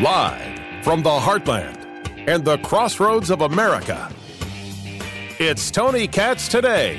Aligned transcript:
Live 0.00 0.58
from 0.82 1.04
the 1.04 1.08
heartland 1.08 1.78
and 2.26 2.44
the 2.44 2.58
crossroads 2.58 3.30
of 3.30 3.42
America, 3.42 4.12
it's 5.38 5.70
Tony 5.70 6.08
Katz 6.08 6.48
today. 6.48 6.98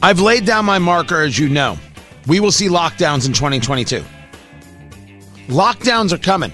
I've 0.00 0.18
laid 0.18 0.46
down 0.46 0.64
my 0.64 0.78
marker, 0.78 1.20
as 1.20 1.38
you 1.38 1.50
know. 1.50 1.78
We 2.26 2.40
will 2.40 2.50
see 2.50 2.68
lockdowns 2.68 3.26
in 3.26 3.34
2022. 3.34 4.02
Lockdowns 5.48 6.12
are 6.12 6.18
coming 6.18 6.52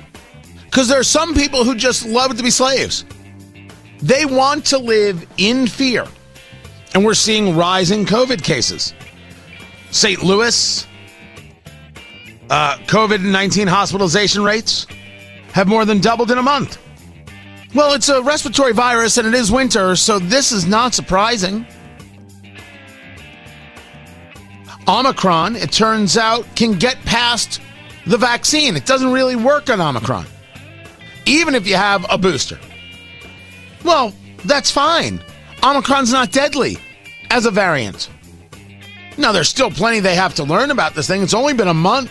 because 0.64 0.88
there 0.88 0.98
are 0.98 1.04
some 1.04 1.32
people 1.32 1.62
who 1.62 1.77
just 1.77 2.04
love 2.04 2.36
to 2.36 2.42
be 2.42 2.50
slaves. 2.50 3.04
They 4.02 4.24
want 4.24 4.66
to 4.66 4.79
live 4.79 5.24
in 5.36 5.68
fear. 5.68 6.08
And 6.92 7.04
we're 7.04 7.14
seeing 7.14 7.56
rising 7.56 8.04
COVID 8.04 8.42
cases. 8.42 8.95
St. 9.93 10.25
Louis, 10.25 10.89
uh, 12.50 12.77
COVID 12.79 13.22
19 13.22 13.68
hospitalization 13.68 14.43
rates 14.43 14.86
have 15.53 15.68
more 15.68 15.85
than 15.85 16.00
doubled 16.00 16.31
in 16.31 16.39
a 16.39 16.43
month. 16.43 16.79
Well, 17.75 17.93
it's 17.95 18.08
a 18.08 18.21
respiratory 18.21 18.72
virus 18.72 19.17
and 19.17 19.29
it 19.29 19.35
is 19.35 19.53
winter, 19.53 19.95
so 19.95 20.18
this 20.18 20.50
is 20.50 20.67
not 20.67 20.93
surprising. 20.93 21.64
Omicron, 24.89 25.55
it 25.55 25.71
turns 25.71 26.17
out, 26.17 26.44
can 26.57 26.72
get 26.72 27.00
past 27.05 27.61
the 28.07 28.17
vaccine. 28.17 28.77
It 28.77 28.86
doesn't 28.86 29.13
really 29.13 29.36
work 29.36 29.71
on 29.71 29.80
Omicron, 29.80 30.27
even 31.27 31.55
if 31.55 31.69
you 31.69 31.77
have 31.77 32.05
a 32.11 32.19
booster. 32.19 32.58
Well, 33.84 34.12
that's 34.44 34.70
fine. 34.70 35.22
Omicron's 35.62 36.12
not 36.12 36.33
deadly 36.33 36.78
as 37.30 37.47
a 37.47 37.53
variant. 37.53 38.11
Now, 39.17 39.30
there's 39.30 39.48
still 39.48 39.70
plenty 39.70 40.00
they 40.00 40.17
have 40.17 40.34
to 40.36 40.44
learn 40.44 40.72
about 40.72 40.94
this 40.94 41.06
thing. 41.06 41.22
It's 41.22 41.34
only 41.34 41.52
been 41.52 41.69
a 41.69 41.74
month 41.74 42.11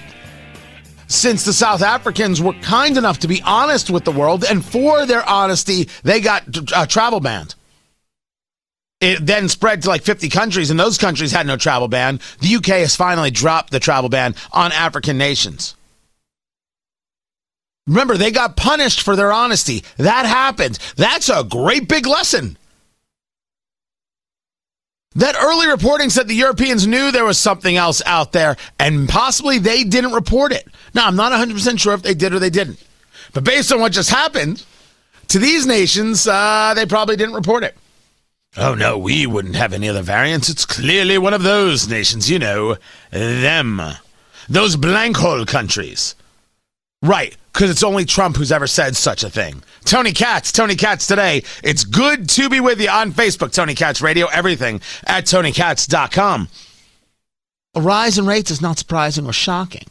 since 1.10 1.44
the 1.44 1.52
South 1.52 1.82
Africans 1.82 2.42
were 2.42 2.54
kind 2.54 2.98
enough 2.98 3.20
to 3.20 3.28
be 3.28 3.42
honest 3.44 3.90
with 3.90 4.06
the 4.06 4.12
world, 4.12 4.46
and 4.46 4.64
for 4.64 5.06
their 5.06 5.28
honesty, 5.28 5.90
they 6.04 6.22
got 6.22 6.72
uh, 6.72 6.86
travel 6.86 7.20
banned. 7.20 7.56
It 9.02 9.26
then 9.26 9.50
spread 9.50 9.82
to 9.82 9.90
like 9.90 10.04
50 10.04 10.30
countries, 10.30 10.70
and 10.70 10.80
those 10.80 10.98
countries 10.98 11.32
had 11.32 11.48
no 11.48 11.58
travel 11.58 11.88
ban. 11.88 12.20
The 12.42 12.56
UK 12.56 12.66
has 12.66 12.96
finally 12.96 13.32
dropped 13.32 13.72
the 13.72 13.80
travel 13.80 14.10
ban 14.10 14.36
on 14.52 14.72
African 14.72 15.18
nations. 15.18 15.76
Remember, 17.88 18.18
they 18.18 18.30
got 18.30 18.56
punished 18.56 19.02
for 19.02 19.16
their 19.16 19.32
honesty. 19.32 19.84
That 19.98 20.28
happened. 20.28 20.78
That's 20.96 21.30
a 21.30 21.44
great 21.44 21.88
big 21.88 22.06
lesson. 22.06 22.56
That 25.16 25.36
early 25.42 25.68
reporting 25.68 26.12
said 26.12 26.28
the 26.28 26.36
Europeans 26.36 26.86
knew 26.86 27.12
there 27.12 27.26
was 27.26 27.40
something 27.40 27.76
else 27.76 28.02
out 28.06 28.32
there, 28.32 28.58
and 28.78 29.10
possibly 29.10 29.58
they 29.58 29.84
didn't 29.84 30.14
report 30.14 30.52
it. 30.52 30.68
Now, 30.94 31.08
I'm 31.08 31.16
not 31.16 31.32
100% 31.32 31.80
sure 31.80 31.94
if 31.94 32.04
they 32.04 32.14
did 32.14 32.34
or 32.34 32.40
they 32.40 32.52
didn't. 32.52 32.84
But 33.34 33.44
based 33.44 33.72
on 33.72 33.80
what 33.80 33.92
just 33.92 34.12
happened 34.12 34.64
to 35.30 35.40
these 35.40 35.66
nations, 35.66 36.28
uh, 36.28 36.74
they 36.76 36.86
probably 36.86 37.16
didn't 37.16 37.36
report 37.36 37.64
it. 37.64 37.76
Oh, 38.58 38.76
no, 38.76 38.98
we 38.98 39.26
wouldn't 39.26 39.56
have 39.56 39.74
any 39.74 39.90
other 39.90 40.02
variants. 40.02 40.50
It's 40.50 40.66
clearly 40.66 41.18
one 41.18 41.34
of 41.34 41.44
those 41.44 41.88
nations, 41.88 42.30
you 42.30 42.40
know, 42.40 42.78
them. 43.12 43.82
Those 44.48 44.76
blank 44.76 45.18
hole 45.18 45.46
countries. 45.46 46.16
Right, 47.02 47.36
because 47.54 47.70
it's 47.70 47.84
only 47.84 48.04
Trump 48.04 48.36
who's 48.36 48.52
ever 48.52 48.68
said 48.68 48.96
such 48.96 49.24
a 49.24 49.30
thing. 49.30 49.64
Tony 49.86 50.12
Katz, 50.12 50.52
Tony 50.52 50.76
Katz 50.76 51.08
today. 51.08 51.44
It's 51.64 51.86
good 51.86 52.28
to 52.30 52.50
be 52.50 52.60
with 52.60 52.82
you 52.82 52.90
on 52.90 53.14
Facebook, 53.14 53.54
Tony 53.54 53.74
Katz 53.74 54.02
Radio, 54.02 54.28
everything 54.28 54.82
at 55.06 55.26
TonyKatz.com. 55.26 56.50
A 57.76 57.82
rise 57.82 58.18
in 58.18 58.26
rates 58.26 58.52
is 58.52 58.62
not 58.62 58.78
surprising 58.78 59.26
or 59.26 59.34
shocking. 59.34 59.86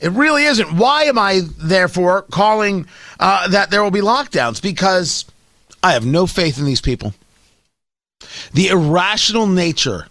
It 0.00 0.12
really 0.12 0.44
isn't. 0.44 0.76
Why 0.76 1.04
am 1.04 1.18
I, 1.18 1.42
therefore, 1.58 2.22
calling 2.22 2.86
uh, 3.18 3.48
that 3.48 3.70
there 3.70 3.82
will 3.82 3.90
be 3.90 4.00
lockdowns? 4.00 4.62
Because 4.62 5.24
I 5.82 5.92
have 5.92 6.06
no 6.06 6.26
faith 6.26 6.58
in 6.58 6.64
these 6.64 6.80
people. 6.80 7.14
The 8.52 8.68
irrational 8.68 9.46
nature 9.46 10.06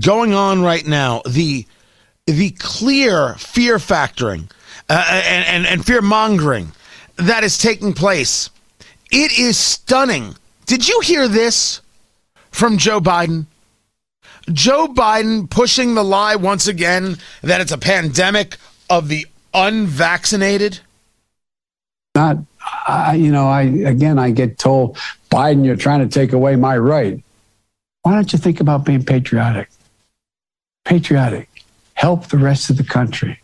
going 0.00 0.32
on 0.32 0.62
right 0.62 0.86
now, 0.86 1.22
the 1.28 1.66
the 2.26 2.50
clear 2.50 3.34
fear 3.34 3.76
factoring 3.78 4.50
uh, 4.88 5.04
and, 5.08 5.46
and, 5.46 5.66
and 5.66 5.86
fear 5.86 6.02
mongering 6.02 6.72
that 7.16 7.44
is 7.44 7.56
taking 7.56 7.92
place. 7.92 8.50
It 9.10 9.38
is 9.38 9.56
stunning. 9.56 10.34
Did 10.66 10.88
you 10.88 11.00
hear 11.00 11.28
this 11.28 11.80
from 12.50 12.78
Joe 12.78 13.00
Biden? 13.00 13.46
Joe 14.52 14.88
Biden 14.88 15.48
pushing 15.48 15.94
the 15.94 16.04
lie 16.04 16.36
once 16.36 16.66
again 16.66 17.16
that 17.42 17.60
it's 17.60 17.72
a 17.72 17.78
pandemic 17.78 18.58
of 18.90 19.08
the 19.08 19.26
unvaccinated? 19.54 20.80
Not, 22.14 22.38
I, 22.86 23.14
you 23.14 23.30
know, 23.30 23.48
I 23.48 23.62
again, 23.62 24.18
I 24.18 24.30
get 24.30 24.58
told, 24.58 24.96
Biden, 25.30 25.64
you're 25.64 25.76
trying 25.76 26.00
to 26.00 26.08
take 26.08 26.32
away 26.32 26.56
my 26.56 26.76
right. 26.76 27.22
Why 28.02 28.14
don't 28.14 28.32
you 28.32 28.38
think 28.38 28.60
about 28.60 28.84
being 28.84 29.04
patriotic? 29.04 29.68
Patriotic 30.84 31.48
help 31.96 32.26
the 32.26 32.38
rest 32.38 32.70
of 32.70 32.76
the 32.76 32.84
country 32.84 33.40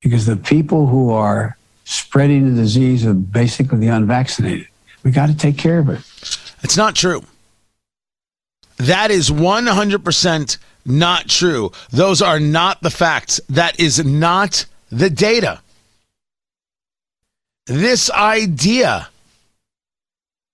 because 0.00 0.26
the 0.26 0.36
people 0.36 0.86
who 0.86 1.10
are 1.10 1.56
spreading 1.84 2.54
the 2.54 2.62
disease 2.62 3.04
are 3.04 3.14
basically 3.14 3.78
the 3.78 3.88
unvaccinated. 3.88 4.68
We 5.02 5.10
got 5.10 5.26
to 5.26 5.36
take 5.36 5.56
care 5.56 5.78
of 5.78 5.88
it. 5.88 5.98
It's 6.62 6.76
not 6.76 6.94
true. 6.94 7.24
That 8.76 9.10
is 9.10 9.30
100% 9.30 10.58
not 10.84 11.28
true. 11.28 11.72
Those 11.90 12.22
are 12.22 12.38
not 12.38 12.82
the 12.82 12.90
facts. 12.90 13.40
That 13.48 13.80
is 13.80 14.04
not 14.04 14.66
the 14.90 15.10
data. 15.10 15.60
This 17.66 18.10
idea 18.10 19.08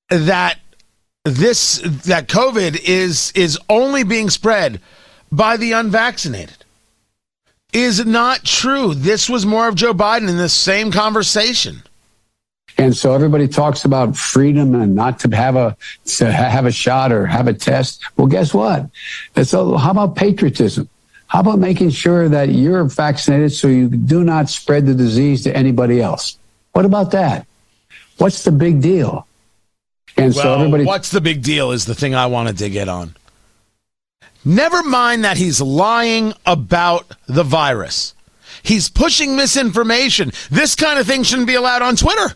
that 0.08 0.58
this 1.24 1.78
that 1.78 2.28
COVID 2.28 2.80
is 2.84 3.32
is 3.34 3.58
only 3.68 4.04
being 4.04 4.30
spread 4.30 4.80
by 5.32 5.56
the 5.56 5.72
unvaccinated 5.72 6.63
is 7.74 8.06
not 8.06 8.44
true. 8.44 8.94
This 8.94 9.28
was 9.28 9.44
more 9.44 9.68
of 9.68 9.74
Joe 9.74 9.92
Biden 9.92 10.28
in 10.28 10.38
the 10.38 10.48
same 10.48 10.92
conversation. 10.92 11.82
And 12.78 12.96
so 12.96 13.12
everybody 13.12 13.46
talks 13.46 13.84
about 13.84 14.16
freedom 14.16 14.74
and 14.74 14.94
not 14.94 15.20
to 15.20 15.36
have 15.36 15.54
a 15.54 15.76
to 16.06 16.32
have 16.32 16.66
a 16.66 16.72
shot 16.72 17.12
or 17.12 17.26
have 17.26 17.46
a 17.46 17.54
test. 17.54 18.02
Well, 18.16 18.26
guess 18.26 18.52
what? 18.52 18.90
So 19.42 19.76
how 19.76 19.92
about 19.92 20.16
patriotism? 20.16 20.88
How 21.26 21.40
about 21.40 21.58
making 21.58 21.90
sure 21.90 22.28
that 22.28 22.50
you're 22.50 22.84
vaccinated 22.84 23.52
so 23.52 23.68
you 23.68 23.88
do 23.88 24.24
not 24.24 24.48
spread 24.48 24.86
the 24.86 24.94
disease 24.94 25.42
to 25.44 25.56
anybody 25.56 26.00
else? 26.00 26.36
What 26.72 26.84
about 26.84 27.12
that? 27.12 27.46
What's 28.18 28.42
the 28.42 28.52
big 28.52 28.80
deal? 28.80 29.26
And 30.16 30.34
well, 30.34 30.42
so 30.42 30.54
everybody 30.54 30.84
What's 30.84 31.10
the 31.10 31.20
big 31.20 31.42
deal 31.42 31.72
is 31.72 31.84
the 31.84 31.94
thing 31.94 32.14
I 32.14 32.26
wanted 32.26 32.58
to 32.58 32.70
get 32.70 32.88
on. 32.88 33.14
Never 34.44 34.82
mind 34.82 35.24
that 35.24 35.36
he's 35.36 35.60
lying 35.60 36.34
about 36.44 37.10
the 37.26 37.42
virus. 37.42 38.14
He's 38.62 38.88
pushing 38.88 39.36
misinformation. 39.36 40.32
This 40.50 40.74
kind 40.74 40.98
of 40.98 41.06
thing 41.06 41.22
shouldn't 41.22 41.48
be 41.48 41.54
allowed 41.54 41.82
on 41.82 41.96
Twitter. 41.96 42.34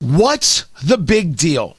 What's 0.00 0.64
the 0.82 0.98
big 0.98 1.36
deal? 1.36 1.76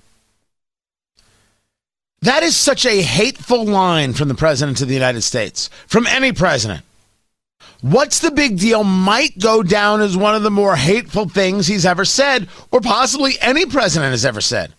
That 2.21 2.43
is 2.43 2.55
such 2.55 2.85
a 2.85 3.01
hateful 3.01 3.65
line 3.65 4.13
from 4.13 4.29
the 4.29 4.35
President 4.35 4.81
of 4.81 4.87
the 4.87 4.93
United 4.93 5.23
States, 5.23 5.69
from 5.87 6.07
any 6.07 6.31
president. 6.31 6.83
What's 7.81 8.19
the 8.19 8.31
big 8.31 8.57
deal 8.57 8.85
might 8.85 9.37
go 9.39 9.61
down 9.61 9.99
as 9.99 10.15
one 10.15 10.33
of 10.33 10.43
the 10.43 10.49
more 10.49 10.77
hateful 10.77 11.27
things 11.27 11.67
he's 11.67 11.85
ever 11.85 12.05
said, 12.05 12.47
or 12.71 12.79
possibly 12.79 13.33
any 13.41 13.65
president 13.65 14.11
has 14.11 14.25
ever 14.25 14.39
said. 14.39 14.73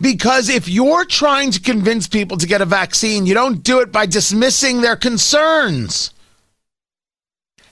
Because 0.00 0.48
if 0.48 0.68
you're 0.68 1.04
trying 1.04 1.50
to 1.52 1.60
convince 1.60 2.08
people 2.08 2.36
to 2.38 2.46
get 2.46 2.60
a 2.60 2.66
vaccine, 2.66 3.26
you 3.26 3.34
don't 3.34 3.62
do 3.62 3.80
it 3.80 3.92
by 3.92 4.06
dismissing 4.06 4.80
their 4.80 4.96
concerns. 4.96 6.14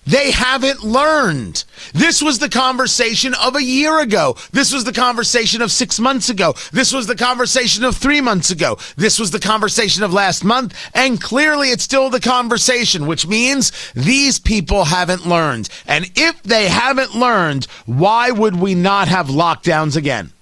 They 0.04 0.32
haven't 0.32 0.82
learned. 0.82 1.62
This 1.94 2.20
was 2.20 2.40
the 2.40 2.48
conversation 2.48 3.34
of 3.34 3.54
a 3.54 3.62
year 3.62 4.00
ago. 4.00 4.36
This 4.50 4.72
was 4.72 4.82
the 4.82 4.92
conversation 4.92 5.62
of 5.62 5.70
six 5.70 6.00
months 6.00 6.28
ago. 6.28 6.54
This 6.72 6.92
was 6.92 7.06
the 7.06 7.14
conversation 7.14 7.84
of 7.84 7.96
three 7.96 8.20
months 8.20 8.50
ago. 8.50 8.78
This 8.96 9.20
was 9.20 9.30
the 9.30 9.38
conversation 9.38 10.02
of 10.02 10.12
last 10.12 10.42
month. 10.42 10.74
And 10.92 11.20
clearly 11.20 11.68
it's 11.68 11.84
still 11.84 12.10
the 12.10 12.18
conversation, 12.18 13.06
which 13.06 13.28
means 13.28 13.70
these 13.94 14.40
people 14.40 14.84
haven't 14.86 15.24
learned. 15.24 15.68
And 15.86 16.10
if 16.16 16.42
they 16.42 16.66
haven't 16.66 17.14
learned, 17.14 17.66
why 17.86 18.32
would 18.32 18.56
we 18.56 18.74
not 18.74 19.06
have 19.06 19.28
lockdowns 19.28 19.96
again? 19.96 20.32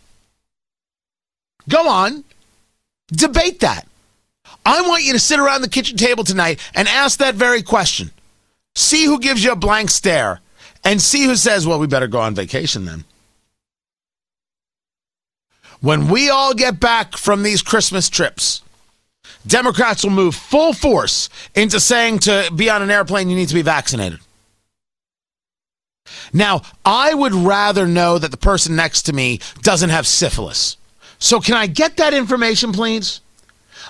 Go 1.71 1.89
on, 1.89 2.25
debate 3.13 3.61
that. 3.61 3.87
I 4.67 4.83
want 4.83 5.05
you 5.05 5.13
to 5.15 5.19
sit 5.19 5.41
around 5.41 5.63
the 5.63 5.69
kitchen 5.69 5.97
table 5.97 6.25
tonight 6.25 6.61
and 6.75 6.87
ask 6.87 7.19
that 7.19 7.35
very 7.35 7.63
question. 7.63 8.11
See 8.75 9.05
who 9.05 9.19
gives 9.19 9.43
you 9.43 9.53
a 9.53 9.57
blank 9.57 9.91
stare 9.91 10.41
and 10.85 11.01
see 11.01 11.25
who 11.25 11.37
says, 11.37 11.67
well, 11.67 11.79
we 11.79 11.87
better 11.87 12.09
go 12.09 12.21
on 12.21 12.35
vacation 12.35 12.85
then. 12.85 13.05
When 15.81 16.09
we 16.09 16.29
all 16.29 16.53
get 16.53 16.79
back 16.79 17.17
from 17.17 17.43
these 17.43 17.63
Christmas 17.63 18.11
trips, 18.11 18.63
Democrats 19.47 20.05
will 20.05 20.11
move 20.11 20.35
full 20.35 20.75
force 20.75 21.31
into 21.55 21.81
saying 21.81 22.19
to 22.21 22.51
be 22.55 22.69
on 22.69 22.83
an 22.83 22.91
airplane, 22.91 23.31
you 23.31 23.37
need 23.37 23.49
to 23.49 23.55
be 23.55 23.63
vaccinated. 23.63 24.19
Now, 26.33 26.63
I 26.85 27.15
would 27.15 27.33
rather 27.33 27.87
know 27.87 28.19
that 28.19 28.31
the 28.31 28.37
person 28.37 28.77
next 28.77 29.03
to 29.03 29.13
me 29.13 29.41
doesn't 29.63 29.91
have 29.91 30.07
syphilis. 30.07 30.77
So, 31.21 31.39
can 31.39 31.55
I 31.55 31.67
get 31.67 31.99
that 31.99 32.15
information, 32.15 32.73
please? 32.73 33.21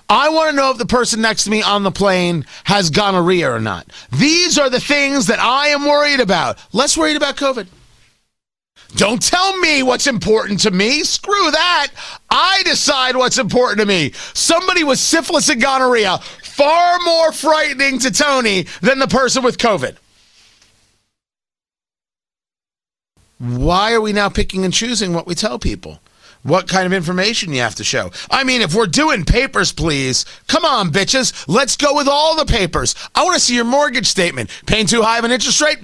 I 0.09 0.29
want 0.29 0.51
to 0.51 0.57
know 0.57 0.73
if 0.73 0.79
the 0.79 0.87
person 0.87 1.21
next 1.21 1.45
to 1.45 1.51
me 1.51 1.63
on 1.63 1.85
the 1.85 1.93
plane 1.93 2.45
has 2.65 2.91
gonorrhea 2.91 3.51
or 3.51 3.61
not. 3.61 3.87
These 4.13 4.59
are 4.59 4.69
the 4.69 4.81
things 4.81 5.29
that 5.29 5.39
I 5.39 5.69
am 5.69 5.85
worried 5.85 6.21
about. 6.21 6.59
Less 6.73 6.99
worried 6.99 7.17
about 7.17 7.37
COVID. 7.37 7.69
Don't 8.97 9.23
tell 9.23 9.57
me 9.59 9.85
what's 9.85 10.09
important 10.09 10.59
to 10.61 10.73
me. 10.73 11.05
Screw 11.05 11.51
that. 11.53 11.93
I 12.29 12.63
decide 12.65 13.15
what's 13.15 13.39
important 13.39 13.79
to 13.79 13.87
me. 13.87 14.11
Somebody 14.35 14.83
with 14.83 14.99
syphilis 14.99 15.49
and 15.49 15.63
gonorrhea, 15.63 16.19
far 16.43 16.99
more 17.05 17.31
frightening 17.31 18.01
to 18.01 18.11
Tony 18.11 18.67
than 18.81 18.99
the 18.99 19.07
person 19.07 19.45
with 19.45 19.59
COVID. 19.59 19.97
Why 23.39 23.93
are 23.93 24.01
we 24.01 24.13
now 24.13 24.29
picking 24.29 24.65
and 24.65 24.75
choosing 24.75 25.15
what 25.15 25.27
we 25.27 25.37
tell 25.37 25.59
people? 25.59 26.01
What 26.43 26.69
kind 26.69 26.87
of 26.87 26.93
information 26.93 27.53
you 27.53 27.61
have 27.61 27.75
to 27.77 27.85
show? 27.85 28.11
I 28.31 28.45
mean, 28.45 28.63
if 28.63 28.75
we're 28.75 28.87
doing 28.87 29.25
papers, 29.25 29.73
please, 29.73 30.25
come 30.49 30.65
on, 30.65 30.91
bitches. 30.91 31.45
Let's 31.47 31.77
go 31.77 31.95
with 31.95 32.09
all 32.09 32.37
the 32.37 32.47
papers. 32.47 32.95
I 33.15 33.25
want 33.25 33.35
to 33.35 33.41
see 33.41 33.55
your 33.55 33.65
mortgage 33.65 34.07
statement. 34.07 34.51
Paying 34.67 34.87
too 34.87 35.03
high 35.03 35.19
of 35.19 35.25
an 35.25 35.33
interest 35.33 35.61
rate? 35.61 35.79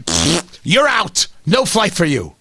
You're 0.62 0.88
out. 0.88 1.26
No 1.44 1.64
flight 1.66 1.92
for 1.92 2.06
you. 2.06 2.34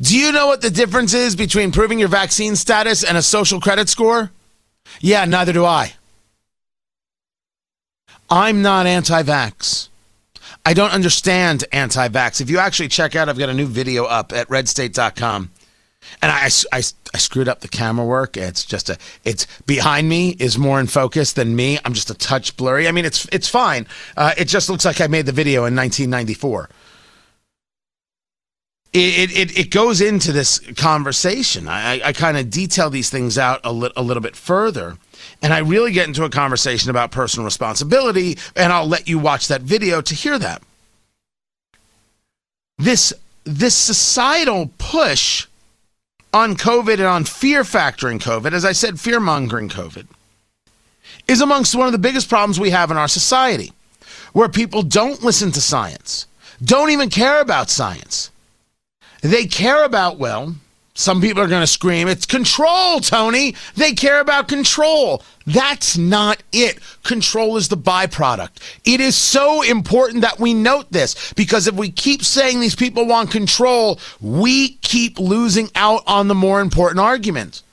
Do 0.00 0.16
you 0.16 0.30
know 0.32 0.46
what 0.46 0.60
the 0.60 0.70
difference 0.70 1.14
is 1.14 1.34
between 1.34 1.72
proving 1.72 1.98
your 1.98 2.08
vaccine 2.08 2.54
status 2.54 3.02
and 3.02 3.16
a 3.16 3.22
social 3.22 3.60
credit 3.60 3.88
score? 3.88 4.30
Yeah, 5.00 5.24
neither 5.24 5.52
do 5.52 5.64
I. 5.64 5.94
I'm 8.30 8.62
not 8.62 8.86
anti 8.86 9.22
vax. 9.22 9.88
I 10.66 10.74
don't 10.74 10.92
understand 10.92 11.64
anti 11.72 12.08
vax. 12.08 12.40
If 12.40 12.48
you 12.50 12.58
actually 12.58 12.88
check 12.88 13.14
out, 13.14 13.28
I've 13.28 13.38
got 13.38 13.48
a 13.48 13.54
new 13.54 13.66
video 13.66 14.04
up 14.04 14.32
at 14.32 14.48
redstate.com. 14.48 15.50
And 16.20 16.30
I, 16.30 16.50
I, 16.70 16.82
I, 17.14 17.18
screwed 17.18 17.48
up 17.48 17.60
the 17.60 17.68
camera 17.68 18.04
work. 18.04 18.36
It's 18.36 18.62
just 18.62 18.90
a, 18.90 18.98
it's 19.24 19.46
behind 19.62 20.06
me 20.06 20.36
is 20.38 20.58
more 20.58 20.78
in 20.78 20.86
focus 20.86 21.32
than 21.32 21.56
me. 21.56 21.78
I'm 21.82 21.94
just 21.94 22.10
a 22.10 22.14
touch 22.14 22.58
blurry. 22.58 22.86
I 22.86 22.92
mean, 22.92 23.06
it's, 23.06 23.26
it's 23.32 23.48
fine. 23.48 23.86
Uh, 24.14 24.34
it 24.36 24.44
just 24.44 24.68
looks 24.68 24.84
like 24.84 25.00
I 25.00 25.06
made 25.06 25.24
the 25.24 25.32
video 25.32 25.64
in 25.64 25.74
1994 25.74 26.68
it, 28.94 29.36
it, 29.36 29.58
it 29.58 29.70
goes 29.70 30.00
into 30.00 30.30
this 30.30 30.60
conversation. 30.76 31.66
I, 31.66 32.00
I 32.04 32.12
kind 32.12 32.36
of 32.36 32.48
detail 32.48 32.90
these 32.90 33.10
things 33.10 33.36
out 33.36 33.60
a, 33.64 33.72
li- 33.72 33.92
a 33.96 34.02
little 34.02 34.22
bit 34.22 34.36
further. 34.36 34.96
And 35.44 35.52
I 35.52 35.58
really 35.58 35.92
get 35.92 36.08
into 36.08 36.24
a 36.24 36.30
conversation 36.30 36.88
about 36.88 37.10
personal 37.10 37.44
responsibility, 37.44 38.38
and 38.56 38.72
I'll 38.72 38.88
let 38.88 39.08
you 39.08 39.18
watch 39.18 39.48
that 39.48 39.60
video 39.60 40.00
to 40.00 40.14
hear 40.14 40.38
that. 40.38 40.62
This, 42.78 43.12
this 43.44 43.74
societal 43.74 44.70
push 44.78 45.46
on 46.32 46.56
COVID 46.56 46.94
and 46.94 47.02
on 47.02 47.24
fear 47.24 47.62
factoring 47.62 48.18
COVID, 48.22 48.54
as 48.54 48.64
I 48.64 48.72
said, 48.72 48.98
fear 48.98 49.20
mongering 49.20 49.68
COVID, 49.68 50.06
is 51.28 51.42
amongst 51.42 51.74
one 51.74 51.88
of 51.88 51.92
the 51.92 51.98
biggest 51.98 52.30
problems 52.30 52.58
we 52.58 52.70
have 52.70 52.90
in 52.90 52.96
our 52.96 53.06
society, 53.06 53.74
where 54.32 54.48
people 54.48 54.82
don't 54.82 55.22
listen 55.22 55.52
to 55.52 55.60
science, 55.60 56.26
don't 56.64 56.88
even 56.88 57.10
care 57.10 57.42
about 57.42 57.68
science. 57.68 58.30
They 59.20 59.44
care 59.44 59.84
about, 59.84 60.16
well, 60.16 60.54
some 60.96 61.20
people 61.20 61.42
are 61.42 61.48
going 61.48 61.60
to 61.60 61.66
scream, 61.66 62.06
it's 62.06 62.24
control, 62.24 63.00
Tony. 63.00 63.56
They 63.74 63.94
care 63.94 64.20
about 64.20 64.46
control. 64.46 65.24
That's 65.44 65.98
not 65.98 66.40
it. 66.52 66.78
Control 67.02 67.56
is 67.56 67.66
the 67.66 67.76
byproduct. 67.76 68.62
It 68.84 69.00
is 69.00 69.16
so 69.16 69.62
important 69.62 70.20
that 70.20 70.38
we 70.38 70.54
note 70.54 70.92
this 70.92 71.32
because 71.32 71.66
if 71.66 71.74
we 71.74 71.90
keep 71.90 72.22
saying 72.22 72.60
these 72.60 72.76
people 72.76 73.06
want 73.06 73.32
control, 73.32 73.98
we 74.20 74.76
keep 74.82 75.18
losing 75.18 75.68
out 75.74 76.04
on 76.06 76.28
the 76.28 76.34
more 76.34 76.60
important 76.60 77.00
argument. 77.00 77.64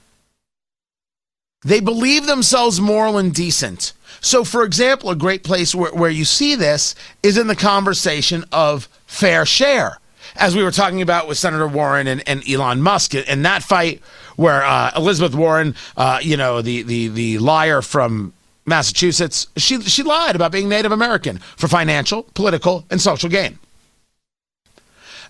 They 1.64 1.80
believe 1.80 2.26
themselves 2.26 2.82
moral 2.82 3.20
and 3.20 3.32
decent. 3.32 3.94
So, 4.20 4.44
for 4.44 4.64
example, 4.64 5.12
a 5.12 5.16
great 5.16 5.44
place 5.44 5.76
where, 5.76 5.94
where 5.94 6.10
you 6.10 6.26
see 6.26 6.56
this 6.56 6.96
is 7.22 7.38
in 7.38 7.46
the 7.46 7.56
conversation 7.56 8.46
of 8.52 8.90
fair 9.06 9.46
share 9.46 10.01
as 10.36 10.56
we 10.56 10.64
were 10.64 10.72
talking 10.72 11.02
about 11.02 11.28
with 11.28 11.38
Senator 11.38 11.68
Warren 11.68 12.08
and, 12.08 12.28
and 12.28 12.48
Elon 12.50 12.82
Musk 12.82 13.16
in 13.16 13.42
that 13.44 13.64
fight, 13.64 14.02
where 14.36 14.64
uh, 14.64 14.92
Elizabeth 14.96 15.36
Warren, 15.36 15.76
uh, 15.98 16.20
you 16.22 16.38
know, 16.38 16.62
the, 16.62 16.84
the, 16.84 17.08
the 17.10 17.38
liar 17.40 17.82
from 17.82 18.34
Massachusetts, 18.66 19.48
she, 19.58 19.82
she 19.82 20.04
lied 20.04 20.36
about 20.36 20.52
being 20.52 20.70
Native 20.70 20.92
American 20.92 21.38
for 21.38 21.68
financial, 21.68 22.24
political, 22.34 22.86
and 22.90 23.02
social 23.02 23.30
gain. 23.30 23.58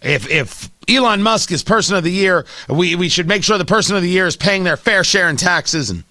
If, 0.02 0.30
if 0.30 0.70
Elon 0.88 1.22
Musk 1.22 1.52
is 1.52 1.64
person 1.64 1.96
of 1.96 2.04
the 2.04 2.12
year, 2.12 2.46
we, 2.68 2.96
we 2.96 3.10
should 3.10 3.28
make 3.28 3.44
sure 3.44 3.58
the 3.58 3.66
person 3.66 3.96
of 3.96 4.02
the 4.02 4.10
year 4.10 4.26
is 4.26 4.36
paying 4.36 4.64
their 4.64 4.78
fair 4.78 5.04
share 5.04 5.30
in 5.30 5.38
taxes. 5.38 5.90
And 5.90 6.04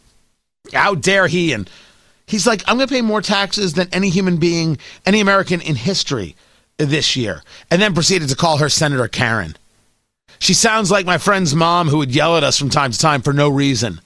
how 0.73 0.95
dare 0.95 1.27
he? 1.27 1.53
And 1.53 1.69
he's 2.27 2.47
like, 2.47 2.63
I'm 2.69 2.77
going 2.77 2.87
to 2.89 2.95
pay 2.95 3.03
more 3.03 3.21
taxes 3.21 3.75
than 3.75 3.89
any 3.93 4.09
human 4.09 4.37
being, 4.37 4.79
any 5.05 5.21
American 5.21 5.61
in 5.61 5.75
history 5.75 6.37
this 6.89 7.17
year, 7.17 7.43
and 7.71 7.81
then 7.81 7.95
proceeded 7.95 8.29
to 8.29 8.37
call 8.37 8.59
her 8.59 8.69
Senator 8.69 9.09
Karen. 9.09 9.57
She 10.39 10.55
sounds 10.55 10.91
like 10.91 11.05
my 11.07 11.19
friend's 11.19 11.55
mom 11.55 11.89
who 11.89 11.99
would 11.99 12.15
yell 12.15 12.37
at 12.37 12.45
us 12.45 12.59
from 12.59 12.71
time 12.71 12.93
to 12.93 12.99
time 12.99 13.23
for 13.23 13.33
no 13.33 13.49
reason. 13.49 14.01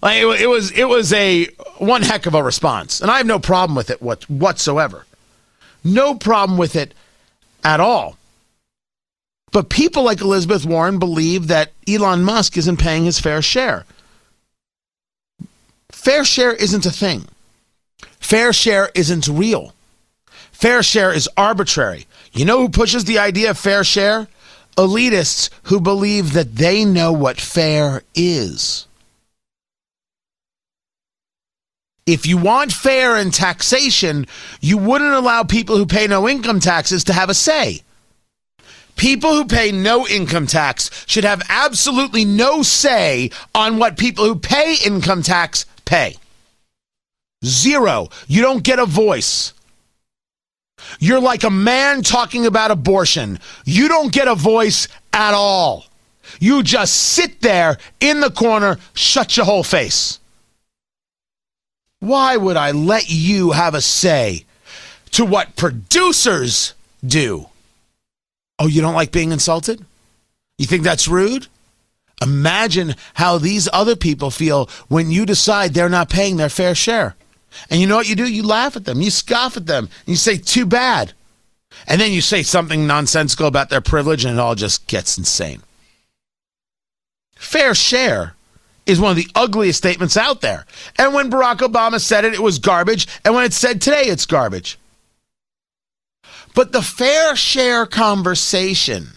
Like 0.00 0.18
it, 0.18 0.40
it 0.42 0.46
was 0.48 0.70
it 0.72 0.88
was 0.88 1.12
a 1.12 1.46
one 1.78 2.02
heck 2.02 2.26
of 2.26 2.34
a 2.34 2.42
response, 2.42 3.00
and 3.00 3.10
I 3.10 3.18
have 3.18 3.26
no 3.26 3.38
problem 3.38 3.76
with 3.76 3.90
it 3.90 4.02
what, 4.02 4.28
whatsoever. 4.28 5.06
No 5.84 6.14
problem 6.14 6.58
with 6.58 6.76
it 6.76 6.94
at 7.64 7.80
all. 7.80 8.16
But 9.52 9.68
people 9.68 10.02
like 10.02 10.20
Elizabeth 10.20 10.64
Warren 10.64 10.98
believe 10.98 11.48
that 11.48 11.72
Elon 11.86 12.24
Musk 12.24 12.56
isn't 12.56 12.78
paying 12.78 13.04
his 13.04 13.20
fair 13.20 13.42
share. 13.42 13.84
Fair 15.90 16.24
share 16.24 16.52
isn't 16.54 16.86
a 16.86 16.90
thing. 16.90 17.26
Fair 18.18 18.52
share 18.52 18.90
isn't 18.94 19.28
real. 19.28 19.74
Fair 20.50 20.82
share 20.82 21.12
is 21.12 21.28
arbitrary. 21.36 22.06
You 22.32 22.44
know 22.44 22.60
who 22.60 22.68
pushes 22.68 23.04
the 23.04 23.18
idea 23.18 23.50
of 23.50 23.58
fair 23.58 23.84
share? 23.84 24.28
Elitists 24.76 25.50
who 25.64 25.80
believe 25.80 26.32
that 26.32 26.56
they 26.56 26.84
know 26.84 27.12
what 27.12 27.40
fair 27.40 28.02
is. 28.14 28.86
If 32.06 32.26
you 32.26 32.36
want 32.36 32.72
fair 32.72 33.16
in 33.18 33.30
taxation, 33.30 34.26
you 34.60 34.76
wouldn't 34.76 35.12
allow 35.12 35.44
people 35.44 35.76
who 35.76 35.86
pay 35.86 36.06
no 36.06 36.28
income 36.28 36.58
taxes 36.58 37.04
to 37.04 37.12
have 37.12 37.30
a 37.30 37.34
say. 37.34 37.82
People 38.96 39.34
who 39.34 39.44
pay 39.44 39.70
no 39.70 40.06
income 40.08 40.46
tax 40.46 40.90
should 41.06 41.24
have 41.24 41.42
absolutely 41.48 42.24
no 42.24 42.62
say 42.62 43.30
on 43.54 43.78
what 43.78 43.98
people 43.98 44.24
who 44.24 44.36
pay 44.36 44.76
income 44.84 45.22
tax 45.22 45.64
pay. 45.84 46.16
Zero. 47.44 48.08
You 48.26 48.42
don't 48.42 48.64
get 48.64 48.78
a 48.78 48.86
voice. 48.86 49.52
You're 50.98 51.20
like 51.20 51.44
a 51.44 51.50
man 51.50 52.02
talking 52.02 52.46
about 52.46 52.70
abortion. 52.70 53.38
You 53.64 53.88
don't 53.88 54.12
get 54.12 54.28
a 54.28 54.34
voice 54.34 54.88
at 55.12 55.34
all. 55.34 55.86
You 56.40 56.62
just 56.62 56.94
sit 56.94 57.40
there 57.40 57.78
in 58.00 58.20
the 58.20 58.30
corner, 58.30 58.78
shut 58.94 59.36
your 59.36 59.46
whole 59.46 59.64
face. 59.64 60.18
Why 62.00 62.36
would 62.36 62.56
I 62.56 62.72
let 62.72 63.10
you 63.10 63.52
have 63.52 63.74
a 63.74 63.80
say 63.80 64.44
to 65.12 65.24
what 65.24 65.56
producers 65.56 66.74
do? 67.04 67.46
Oh, 68.58 68.66
you 68.66 68.80
don't 68.80 68.94
like 68.94 69.12
being 69.12 69.32
insulted? 69.32 69.84
You 70.58 70.66
think 70.66 70.82
that's 70.82 71.08
rude? 71.08 71.46
Imagine 72.22 72.94
how 73.14 73.38
these 73.38 73.68
other 73.72 73.96
people 73.96 74.30
feel 74.30 74.68
when 74.88 75.10
you 75.10 75.26
decide 75.26 75.74
they're 75.74 75.88
not 75.88 76.08
paying 76.08 76.36
their 76.36 76.48
fair 76.48 76.74
share. 76.74 77.16
And 77.70 77.80
you 77.80 77.86
know 77.86 77.96
what 77.96 78.08
you 78.08 78.16
do? 78.16 78.30
You 78.30 78.42
laugh 78.42 78.76
at 78.76 78.84
them, 78.84 79.00
you 79.00 79.10
scoff 79.10 79.56
at 79.56 79.66
them, 79.66 79.84
and 79.84 80.08
you 80.08 80.16
say, 80.16 80.36
too 80.36 80.66
bad. 80.66 81.12
And 81.86 82.00
then 82.00 82.12
you 82.12 82.20
say 82.20 82.42
something 82.42 82.86
nonsensical 82.86 83.46
about 83.46 83.70
their 83.70 83.80
privilege, 83.80 84.24
and 84.24 84.34
it 84.34 84.40
all 84.40 84.54
just 84.54 84.86
gets 84.86 85.16
insane. 85.18 85.62
Fair 87.34 87.74
share 87.74 88.34
is 88.86 89.00
one 89.00 89.10
of 89.10 89.16
the 89.16 89.28
ugliest 89.34 89.78
statements 89.78 90.16
out 90.16 90.40
there. 90.40 90.66
And 90.98 91.14
when 91.14 91.30
Barack 91.30 91.58
Obama 91.58 92.00
said 92.00 92.24
it, 92.24 92.34
it 92.34 92.42
was 92.42 92.58
garbage. 92.58 93.06
And 93.24 93.34
when 93.34 93.44
it's 93.44 93.56
said 93.56 93.80
today, 93.80 94.04
it's 94.04 94.26
garbage. 94.26 94.78
But 96.54 96.72
the 96.72 96.82
fair 96.82 97.34
share 97.36 97.86
conversation 97.86 99.08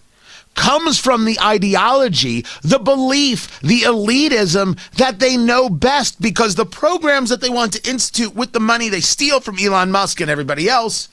comes 0.55 0.99
from 0.99 1.25
the 1.25 1.39
ideology, 1.39 2.45
the 2.63 2.79
belief, 2.79 3.59
the 3.61 3.81
elitism 3.81 4.79
that 4.93 5.19
they 5.19 5.37
know 5.37 5.69
best 5.69 6.21
because 6.21 6.55
the 6.55 6.65
programs 6.65 7.29
that 7.29 7.41
they 7.41 7.49
want 7.49 7.73
to 7.73 7.89
institute 7.89 8.35
with 8.35 8.53
the 8.53 8.59
money 8.59 8.89
they 8.89 9.01
steal 9.01 9.39
from 9.39 9.59
Elon 9.59 9.91
Musk 9.91 10.21
and 10.21 10.31
everybody 10.31 10.67
else, 10.67 11.09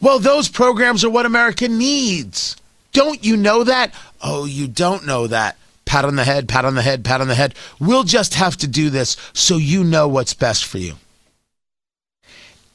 well, 0.00 0.18
those 0.18 0.48
programs 0.48 1.04
are 1.04 1.10
what 1.10 1.26
America 1.26 1.68
needs. 1.68 2.56
Don't 2.92 3.24
you 3.24 3.36
know 3.36 3.64
that? 3.64 3.92
Oh, 4.22 4.44
you 4.44 4.68
don't 4.68 5.06
know 5.06 5.26
that. 5.26 5.56
pat 5.84 6.04
on 6.04 6.16
the 6.16 6.24
head, 6.24 6.48
pat 6.48 6.64
on 6.64 6.74
the 6.74 6.82
head, 6.82 7.04
pat 7.04 7.20
on 7.20 7.28
the 7.28 7.34
head. 7.34 7.54
We'll 7.80 8.04
just 8.04 8.34
have 8.34 8.56
to 8.58 8.66
do 8.68 8.90
this 8.90 9.16
so 9.32 9.56
you 9.56 9.84
know 9.84 10.06
what's 10.08 10.34
best 10.34 10.64
for 10.64 10.78
you. 10.78 10.94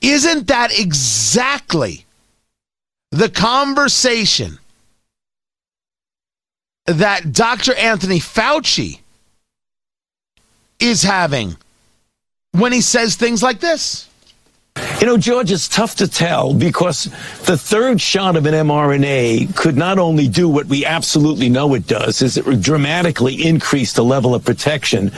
Isn't 0.02 0.48
that 0.48 0.78
exactly 0.78 2.06
the 3.12 3.30
conversation 3.30 4.60
that 6.86 7.32
Dr. 7.32 7.74
Anthony 7.76 8.20
Fauci 8.20 9.00
is 10.80 11.04
having 11.04 11.56
when 12.52 12.72
he 12.72 12.82
says 12.82 13.16
things 13.16 13.42
like 13.42 13.60
this? 13.60 14.08
You 15.04 15.10
know, 15.10 15.18
George, 15.18 15.52
it's 15.52 15.68
tough 15.68 15.96
to 15.96 16.08
tell 16.08 16.54
because 16.54 17.10
the 17.44 17.58
third 17.58 18.00
shot 18.00 18.38
of 18.38 18.46
an 18.46 18.54
mRNA 18.54 19.54
could 19.54 19.76
not 19.76 20.00
only 20.00 20.30
do 20.30 20.48
what 20.48 20.68
we 20.68 20.86
absolutely 20.86 21.50
know 21.50 21.74
it 21.74 21.88
does, 21.88 22.22
is 22.22 22.38
it 22.38 22.62
dramatically 22.62 23.46
increase 23.46 23.92
the 23.92 24.04
level 24.06 24.34
of 24.34 24.46
protection, 24.46 25.12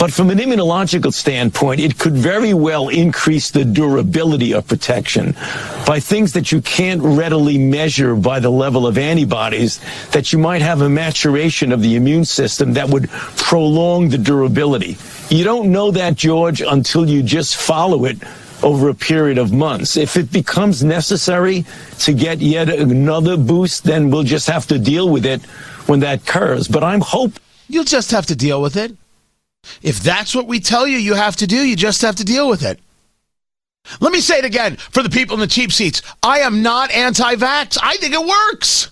but 0.00 0.12
from 0.12 0.30
an 0.30 0.38
immunological 0.38 1.12
standpoint, 1.12 1.78
it 1.80 2.00
could 2.00 2.14
very 2.14 2.52
well 2.52 2.88
increase 2.88 3.52
the 3.52 3.64
durability 3.64 4.52
of 4.52 4.66
protection 4.66 5.36
by 5.86 6.00
things 6.00 6.32
that 6.32 6.50
you 6.50 6.60
can't 6.60 7.00
readily 7.00 7.58
measure 7.58 8.16
by 8.16 8.40
the 8.40 8.50
level 8.50 8.88
of 8.88 8.98
antibodies, 8.98 9.78
that 10.10 10.32
you 10.32 10.38
might 10.40 10.62
have 10.62 10.80
a 10.80 10.88
maturation 10.88 11.70
of 11.70 11.80
the 11.80 11.94
immune 11.94 12.24
system 12.24 12.72
that 12.72 12.88
would 12.88 13.08
prolong 13.08 14.08
the 14.08 14.18
durability. 14.18 14.98
You 15.30 15.44
don't 15.44 15.70
know 15.70 15.92
that, 15.92 16.16
George, 16.16 16.60
until 16.60 17.08
you 17.08 17.22
just 17.22 17.56
follow 17.56 18.04
it 18.04 18.18
over 18.62 18.88
a 18.88 18.94
period 18.94 19.38
of 19.38 19.52
months. 19.52 19.96
If 19.96 20.16
it 20.16 20.32
becomes 20.32 20.82
necessary 20.82 21.64
to 22.00 22.12
get 22.12 22.40
yet 22.40 22.68
another 22.68 23.36
boost, 23.36 23.84
then 23.84 24.10
we'll 24.10 24.24
just 24.24 24.48
have 24.48 24.66
to 24.68 24.78
deal 24.78 25.08
with 25.08 25.26
it 25.26 25.42
when 25.86 26.00
that 26.00 26.22
occurs. 26.22 26.68
But 26.68 26.84
I'm 26.84 27.00
hoping. 27.00 27.42
You'll 27.68 27.84
just 27.84 28.10
have 28.10 28.26
to 28.26 28.36
deal 28.36 28.62
with 28.62 28.76
it. 28.76 28.96
If 29.82 30.00
that's 30.00 30.34
what 30.34 30.46
we 30.46 30.60
tell 30.60 30.86
you 30.86 30.98
you 30.98 31.14
have 31.14 31.36
to 31.36 31.46
do, 31.46 31.56
you 31.56 31.76
just 31.76 32.02
have 32.02 32.16
to 32.16 32.24
deal 32.24 32.48
with 32.48 32.64
it. 32.64 32.80
Let 34.00 34.12
me 34.12 34.20
say 34.20 34.38
it 34.38 34.44
again 34.44 34.76
for 34.76 35.02
the 35.02 35.10
people 35.10 35.34
in 35.34 35.40
the 35.40 35.46
cheap 35.46 35.72
seats. 35.72 36.02
I 36.22 36.40
am 36.40 36.62
not 36.62 36.90
anti 36.90 37.34
vax. 37.36 37.78
I 37.82 37.96
think 37.96 38.14
it 38.14 38.24
works. 38.24 38.90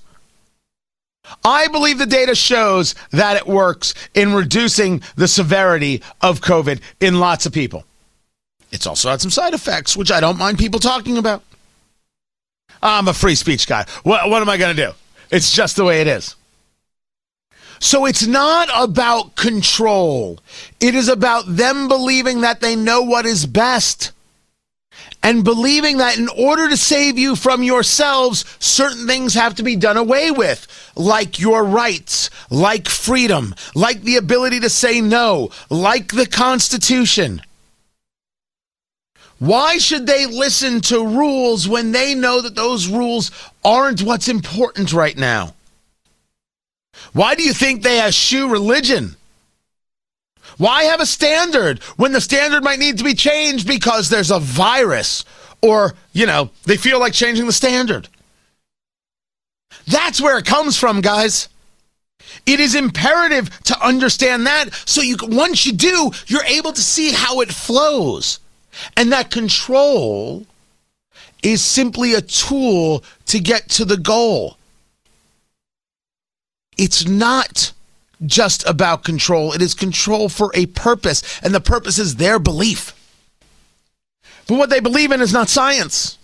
I 1.44 1.68
believe 1.68 1.98
the 1.98 2.06
data 2.06 2.34
shows 2.34 2.94
that 3.10 3.36
it 3.36 3.46
works 3.46 3.94
in 4.14 4.32
reducing 4.32 5.02
the 5.16 5.28
severity 5.28 6.02
of 6.20 6.40
COVID 6.40 6.80
in 7.00 7.18
lots 7.18 7.46
of 7.46 7.52
people. 7.52 7.84
It's 8.76 8.86
also 8.86 9.08
had 9.08 9.22
some 9.22 9.30
side 9.30 9.54
effects, 9.54 9.96
which 9.96 10.12
I 10.12 10.20
don't 10.20 10.38
mind 10.38 10.58
people 10.58 10.78
talking 10.78 11.16
about. 11.16 11.42
I'm 12.82 13.08
a 13.08 13.14
free 13.14 13.34
speech 13.34 13.66
guy. 13.66 13.86
What, 14.02 14.28
what 14.28 14.42
am 14.42 14.50
I 14.50 14.58
going 14.58 14.76
to 14.76 14.86
do? 14.86 14.92
It's 15.30 15.50
just 15.50 15.76
the 15.76 15.84
way 15.84 16.02
it 16.02 16.06
is. 16.06 16.36
So 17.80 18.04
it's 18.04 18.26
not 18.26 18.68
about 18.74 19.34
control. 19.34 20.40
It 20.78 20.94
is 20.94 21.08
about 21.08 21.44
them 21.46 21.88
believing 21.88 22.42
that 22.42 22.60
they 22.60 22.76
know 22.76 23.00
what 23.00 23.24
is 23.24 23.46
best 23.46 24.12
and 25.22 25.42
believing 25.42 25.96
that 25.96 26.18
in 26.18 26.28
order 26.28 26.68
to 26.68 26.76
save 26.76 27.18
you 27.18 27.34
from 27.34 27.62
yourselves, 27.62 28.44
certain 28.58 29.06
things 29.06 29.32
have 29.34 29.54
to 29.54 29.62
be 29.62 29.74
done 29.74 29.96
away 29.96 30.30
with, 30.30 30.92
like 30.94 31.40
your 31.40 31.64
rights, 31.64 32.28
like 32.50 32.88
freedom, 32.88 33.54
like 33.74 34.02
the 34.02 34.16
ability 34.16 34.60
to 34.60 34.70
say 34.70 35.00
no, 35.00 35.50
like 35.70 36.12
the 36.12 36.26
Constitution. 36.26 37.40
Why 39.38 39.78
should 39.78 40.06
they 40.06 40.26
listen 40.26 40.80
to 40.82 41.06
rules 41.06 41.68
when 41.68 41.92
they 41.92 42.14
know 42.14 42.40
that 42.40 42.54
those 42.54 42.88
rules 42.88 43.30
aren't 43.64 44.02
what's 44.02 44.28
important 44.28 44.92
right 44.92 45.16
now? 45.16 45.54
Why 47.12 47.34
do 47.34 47.42
you 47.42 47.52
think 47.52 47.82
they 47.82 48.00
eschew 48.00 48.48
religion? 48.48 49.16
Why 50.56 50.84
have 50.84 51.00
a 51.00 51.06
standard 51.06 51.82
when 51.96 52.12
the 52.12 52.20
standard 52.20 52.64
might 52.64 52.78
need 52.78 52.98
to 52.98 53.04
be 53.04 53.14
changed 53.14 53.66
because 53.66 54.08
there's 54.08 54.30
a 54.30 54.38
virus 54.38 55.24
or, 55.60 55.94
you 56.12 56.24
know, 56.24 56.50
they 56.64 56.78
feel 56.78 56.98
like 56.98 57.12
changing 57.12 57.46
the 57.46 57.52
standard? 57.52 58.08
That's 59.86 60.20
where 60.20 60.38
it 60.38 60.46
comes 60.46 60.78
from, 60.78 61.02
guys. 61.02 61.48
It 62.46 62.58
is 62.58 62.74
imperative 62.74 63.50
to 63.64 63.86
understand 63.86 64.46
that 64.46 64.72
so 64.86 65.02
you 65.02 65.16
once 65.22 65.66
you 65.66 65.72
do, 65.72 66.10
you're 66.26 66.44
able 66.44 66.72
to 66.72 66.80
see 66.80 67.12
how 67.12 67.40
it 67.40 67.52
flows. 67.52 68.40
And 68.96 69.12
that 69.12 69.30
control 69.30 70.46
is 71.42 71.64
simply 71.64 72.14
a 72.14 72.20
tool 72.20 73.04
to 73.26 73.40
get 73.40 73.68
to 73.70 73.84
the 73.84 73.96
goal. 73.96 74.56
It's 76.76 77.06
not 77.06 77.72
just 78.24 78.66
about 78.66 79.04
control, 79.04 79.52
it 79.52 79.60
is 79.60 79.74
control 79.74 80.28
for 80.28 80.50
a 80.54 80.66
purpose, 80.66 81.22
and 81.42 81.54
the 81.54 81.60
purpose 81.60 81.98
is 81.98 82.16
their 82.16 82.38
belief. 82.38 82.92
But 84.46 84.58
what 84.58 84.70
they 84.70 84.80
believe 84.80 85.12
in 85.12 85.20
is 85.20 85.32
not 85.32 85.48
science. 85.48 86.18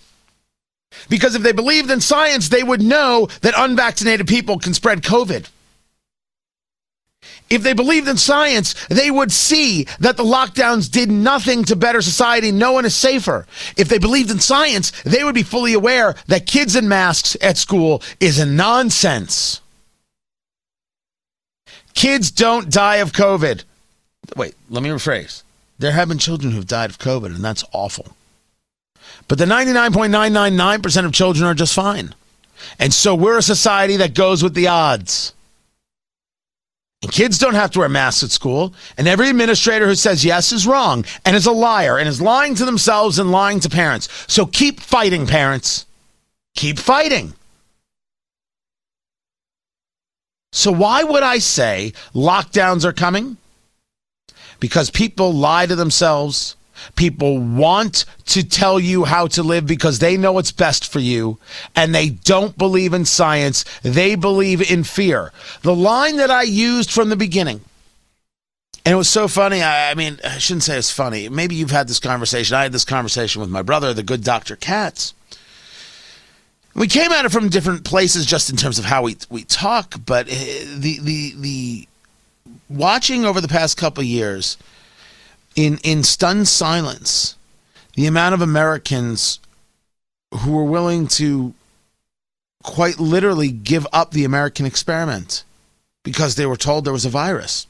Because 1.09 1.35
if 1.35 1.43
they 1.43 1.53
believed 1.53 1.91
in 1.91 2.01
science, 2.01 2.49
they 2.49 2.63
would 2.63 2.83
know 2.83 3.29
that 3.41 3.55
unvaccinated 3.57 4.27
people 4.27 4.59
can 4.59 4.75
spread 4.75 5.03
COVID. 5.03 5.49
If 7.51 7.63
they 7.63 7.75
believed 7.75 8.09
in 8.09 8.17
science, 8.17 8.75
they 8.89 9.11
would 9.11 9.31
see 9.31 9.85
that 10.01 10.17
the 10.17 10.25
lockdowns 10.25 10.91
did 10.91 11.11
nothing 11.11 11.65
to 11.65 11.77
better 11.77 12.01
society. 12.01 12.51
No 12.51 12.73
one 12.73 12.85
is 12.85 12.95
safer. 12.95 13.47
If 13.77 13.89
they 13.89 13.99
believed 13.99 14.31
in 14.31 14.41
science, 14.41 14.91
they 15.03 15.23
would 15.23 15.35
be 15.35 15.43
fully 15.43 15.75
aware 15.75 16.15
that 16.29 16.47
kids 16.47 16.77
in 16.77 16.89
masks 16.89 17.37
at 17.43 17.59
school 17.59 18.03
is 18.21 18.39
a 18.39 18.47
nonsense. 18.47 19.61
Kids 21.95 22.31
don't 22.31 22.71
die 22.71 22.97
of 22.97 23.13
COVID. 23.13 23.65
Wait, 24.37 24.55
let 24.71 24.83
me 24.83 24.89
rephrase. 24.89 25.43
There 25.79 25.93
have 25.93 26.09
been 26.09 26.19
children 26.19 26.53
who've 26.53 26.67
died 26.67 26.91
of 26.91 26.99
COVID, 26.99 27.27
and 27.27 27.45
that's 27.45 27.65
awful. 27.73 28.17
But 29.29 29.39
the 29.39 29.45
99.999% 29.45 31.05
of 31.05 31.13
children 31.13 31.47
are 31.47 31.55
just 31.55 31.75
fine. 31.75 32.15
And 32.79 32.95
so 32.95 33.15
we're 33.15 33.39
a 33.39 33.43
society 33.43 33.97
that 33.97 34.15
goes 34.15 34.43
with 34.43 34.55
the 34.55 34.69
odds. 34.69 35.35
And 37.03 37.11
kids 37.11 37.39
don't 37.39 37.55
have 37.55 37.73
to 37.73 37.81
wear 37.81 37.89
masks 37.89 38.23
at 38.23 38.31
school. 38.31 38.75
And 38.97 39.09
every 39.09 39.29
administrator 39.29 39.87
who 39.87 39.95
says 39.97 40.25
yes 40.25 40.53
is 40.53 40.67
wrong 40.67 41.05
and 41.25 41.35
is 41.35 41.47
a 41.47 41.53
liar 41.53 41.99
and 41.99 42.09
is 42.09 42.23
lying 42.23 42.55
to 42.55 42.65
themselves 42.65 43.19
and 43.19 43.33
lying 43.33 43.59
to 43.61 43.69
parents. 43.69 44.09
So 44.29 44.47
keep 44.47 44.81
fighting, 44.81 45.27
parents. 45.27 45.87
Keep 46.55 46.79
fighting. 46.79 47.35
So, 50.55 50.71
why 50.71 51.03
would 51.03 51.23
I 51.23 51.39
say 51.39 51.95
lockdowns 52.15 52.85
are 52.85 52.93
coming? 52.93 53.39
Because 54.61 54.91
people 54.91 55.33
lie 55.33 55.65
to 55.65 55.75
themselves 55.75 56.57
People 56.97 57.39
want 57.39 58.05
to 58.27 58.43
tell 58.43 58.79
you 58.79 59.05
how 59.05 59.27
to 59.29 59.43
live 59.43 59.67
because 59.67 59.99
they 59.99 60.17
know 60.17 60.39
it's 60.39 60.53
best 60.53 60.91
for 60.91 60.99
you 61.01 61.39
and 61.75 61.95
they 61.95 62.11
don't 62.11 62.57
believe 62.59 62.93
in 62.93 63.05
science. 63.05 63.65
They 63.83 64.15
believe 64.15 64.71
in 64.71 64.85
fear. 64.85 65.33
The 65.63 65.75
line 65.75 66.17
that 66.17 66.31
I 66.31 66.43
used 66.43 66.91
from 66.91 67.09
the 67.09 67.17
beginning, 67.17 67.63
and 68.85 68.93
it 68.93 68.97
was 68.97 69.09
so 69.09 69.29
funny. 69.29 69.63
I, 69.63 69.91
I 69.91 69.95
mean, 69.95 70.19
I 70.25 70.39
shouldn't 70.39 70.65
say 70.65 70.77
it's 70.77 70.91
funny. 70.91 71.29
Maybe 71.29 71.55
you've 71.55 71.71
had 71.71 71.89
this 71.89 72.01
conversation. 72.01 72.57
I 72.57 72.65
had 72.65 72.73
this 72.73 72.85
conversation 72.85 73.41
with 73.41 73.51
my 73.51 73.63
brother, 73.63 73.95
the 73.95 74.03
good 74.03 74.25
Dr. 74.25 74.57
Katz. 74.57 75.15
We 76.75 76.89
came 76.89 77.13
at 77.13 77.25
it 77.25 77.31
from 77.31 77.49
different 77.49 77.85
places 77.85 78.27
just 78.27 78.51
in 78.51 78.57
terms 78.57 78.79
of 78.79 78.87
how 78.87 79.03
we, 79.03 79.17
we 79.31 79.45
talk, 79.45 79.95
but 80.05 80.27
eh, 80.29 80.65
the, 80.79 80.99
the, 81.01 81.35
the 81.37 81.89
watching 82.71 83.25
over 83.25 83.41
the 83.41 83.49
past 83.49 83.77
couple 83.77 84.03
years– 84.03 84.57
in 85.55 85.79
in 85.85 86.03
stunned 86.03 86.49
silence 86.49 87.37
the 87.95 88.07
amount 88.07 88.35
of 88.35 88.41
Americans 88.41 89.39
who 90.41 90.53
were 90.53 90.65
willing 90.65 91.07
to 91.07 91.55
quite 92.63 92.99
literally 92.99 93.51
give 93.51 93.87
up 93.93 94.13
the 94.13 94.25
American 94.25 94.67
experiment 94.67 95.45
because 96.03 96.35
they 96.35 96.47
were 96.47 96.57
told 96.57 96.85
there 96.85 96.93
was 96.93 97.05
a 97.05 97.11
virus. 97.11 97.67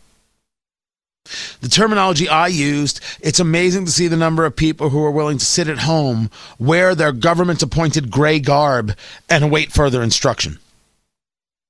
The 1.61 1.69
terminology 1.69 2.29
I 2.29 2.49
used, 2.49 3.01
it's 3.21 3.41
amazing 3.41 3.85
to 3.85 3.93
see 3.93 4.09
the 4.09 4.17
number 4.17 4.45
of 4.45 4.57
people 4.57 4.91
who 4.91 5.05
are 5.05 5.11
willing 5.11 5.39
to 5.39 5.45
sit 5.45 5.69
at 5.69 5.79
home, 5.79 6.31
wear 6.59 6.95
their 6.95 7.13
government 7.13 7.63
appointed 7.63 8.11
gray 8.11 8.41
garb, 8.41 8.97
and 9.29 9.45
await 9.45 9.73
further 9.73 10.03
instruction. 10.03 10.59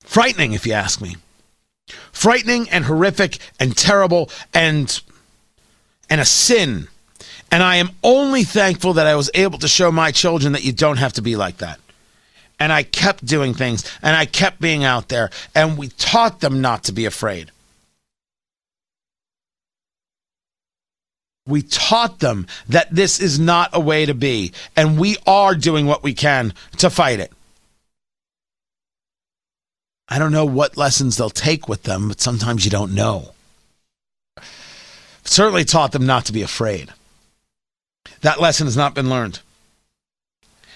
Frightening, 0.00 0.52
if 0.52 0.66
you 0.66 0.73
ask 0.73 1.00
me. 1.00 1.16
Frightening 2.12 2.69
and 2.71 2.87
horrific 2.87 3.38
and 3.61 3.76
terrible 3.76 4.31
and 4.54 5.00
and 6.09 6.21
a 6.21 6.25
sin. 6.25 6.88
And 7.50 7.62
I 7.62 7.76
am 7.76 7.90
only 8.02 8.44
thankful 8.44 8.94
that 8.94 9.06
I 9.06 9.14
was 9.14 9.30
able 9.35 9.59
to 9.59 9.68
show 9.68 9.92
my 9.92 10.11
children 10.11 10.52
that 10.54 10.64
you 10.64 10.73
don't 10.73 10.97
have 10.97 11.12
to 11.14 11.23
be 11.23 11.37
like 11.37 11.59
that. 11.59 11.78
And 12.59 12.73
I 12.73 12.82
kept 12.82 13.26
doing 13.26 13.54
things 13.54 13.90
and 14.02 14.16
I 14.16 14.25
kept 14.25 14.61
being 14.61 14.85
out 14.85 15.09
there 15.09 15.30
and 15.54 15.76
we 15.76 15.88
taught 15.88 16.40
them 16.40 16.61
not 16.61 16.85
to 16.85 16.92
be 16.92 17.04
afraid. 17.04 17.50
We 21.47 21.62
taught 21.62 22.21
them 22.21 22.47
that 22.68 22.94
this 22.94 23.21
is 23.21 23.40
not 23.40 23.71
a 23.73 23.80
way 23.80 24.06
to 24.06 24.14
be, 24.14 24.52
and 24.76 24.97
we 24.99 25.16
are 25.26 25.56
doing 25.56 25.87
what 25.87 26.04
we 26.04 26.14
can 26.14 26.54
to 26.78 26.88
fight 26.88 27.18
it. 27.18 27.32
I 30.09 30.21
don't 30.21 30.30
know 30.30 30.44
what 30.44 30.76
lessons 30.76 31.16
they'll 31.16 31.30
take 31.30 31.68
with 31.68 31.82
them, 31.82 32.09
but 32.09 32.21
sometimes 32.21 32.64
you 32.64 32.71
don't 32.71 32.94
know. 32.94 33.32
Certainly 35.33 35.65
taught 35.65 35.93
them 35.93 36.05
not 36.05 36.27
to 36.27 36.33
be 36.33 36.43
afraid. 36.43 36.91
That 38.21 38.39
lesson 38.39 38.67
has 38.67 38.77
not 38.77 38.95
been 38.95 39.09
learned. 39.09 39.41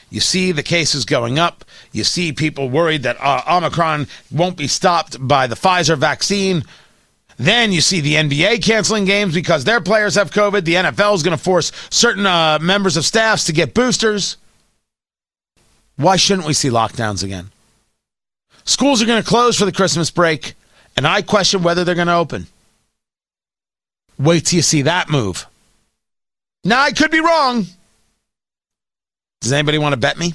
You 0.09 0.21
see 0.21 0.51
the 0.51 0.63
cases 0.63 1.05
going 1.05 1.39
up. 1.39 1.63
You 1.93 2.05
see 2.05 2.33
people 2.33 2.71
worried 2.71 3.03
that 3.03 3.19
uh, 3.21 3.43
Omicron 3.47 4.07
won't 4.33 4.57
be 4.57 4.67
stopped 4.67 5.19
by 5.21 5.47
the 5.47 5.57
Pfizer 5.57 5.99
vaccine. 5.99 6.65
Then 7.37 7.71
you 7.71 7.83
see 7.83 8.01
the 8.01 8.15
NBA 8.15 8.65
canceling 8.65 9.05
games 9.05 9.35
because 9.35 9.65
their 9.65 9.83
players 9.83 10.15
have 10.15 10.31
COVID. 10.31 10.65
The 10.65 10.77
NFL 10.77 11.17
is 11.17 11.23
going 11.23 11.37
to 11.37 11.45
force 11.45 11.71
certain 11.91 12.25
uh, 12.25 12.59
members 12.59 12.97
of 12.97 13.05
staffs 13.05 13.45
to 13.45 13.53
get 13.53 13.75
boosters. 13.75 14.39
Why 15.97 16.17
shouldn't 16.17 16.49
we 16.49 16.55
see 16.55 16.71
lockdowns 16.71 17.23
again? 17.23 17.51
Schools 18.65 19.03
are 19.03 19.07
going 19.07 19.23
to 19.23 19.29
close 19.29 19.59
for 19.59 19.67
the 19.67 19.73
Christmas 19.73 20.11
break, 20.11 20.55
and 20.97 21.07
I 21.07 21.21
question 21.21 21.63
whether 21.63 21.85
they're 21.85 21.95
going 21.95 22.07
to 22.07 22.15
open. 22.15 22.47
Wait 24.19 24.47
till 24.47 24.57
you 24.57 24.63
see 24.63 24.83
that 24.83 25.11
move. 25.11 25.47
Now, 26.65 26.83
I 26.83 26.93
could 26.93 27.11
be 27.11 27.21
wrong. 27.21 27.67
Does 29.41 29.53
anybody 29.53 29.79
want 29.79 29.93
to 29.93 29.97
bet 29.97 30.19
me? 30.19 30.35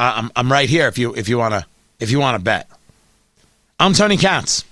I'm 0.00 0.32
I'm 0.34 0.50
right 0.50 0.68
here 0.68 0.88
if 0.88 0.98
you 0.98 1.14
if 1.14 1.28
you 1.28 1.38
want 1.38 1.54
to 1.54 1.64
if 2.00 2.10
you 2.10 2.18
want 2.18 2.36
to 2.36 2.42
bet. 2.42 2.68
I'm 3.78 3.92
Tony 3.92 4.16
Katz. 4.16 4.64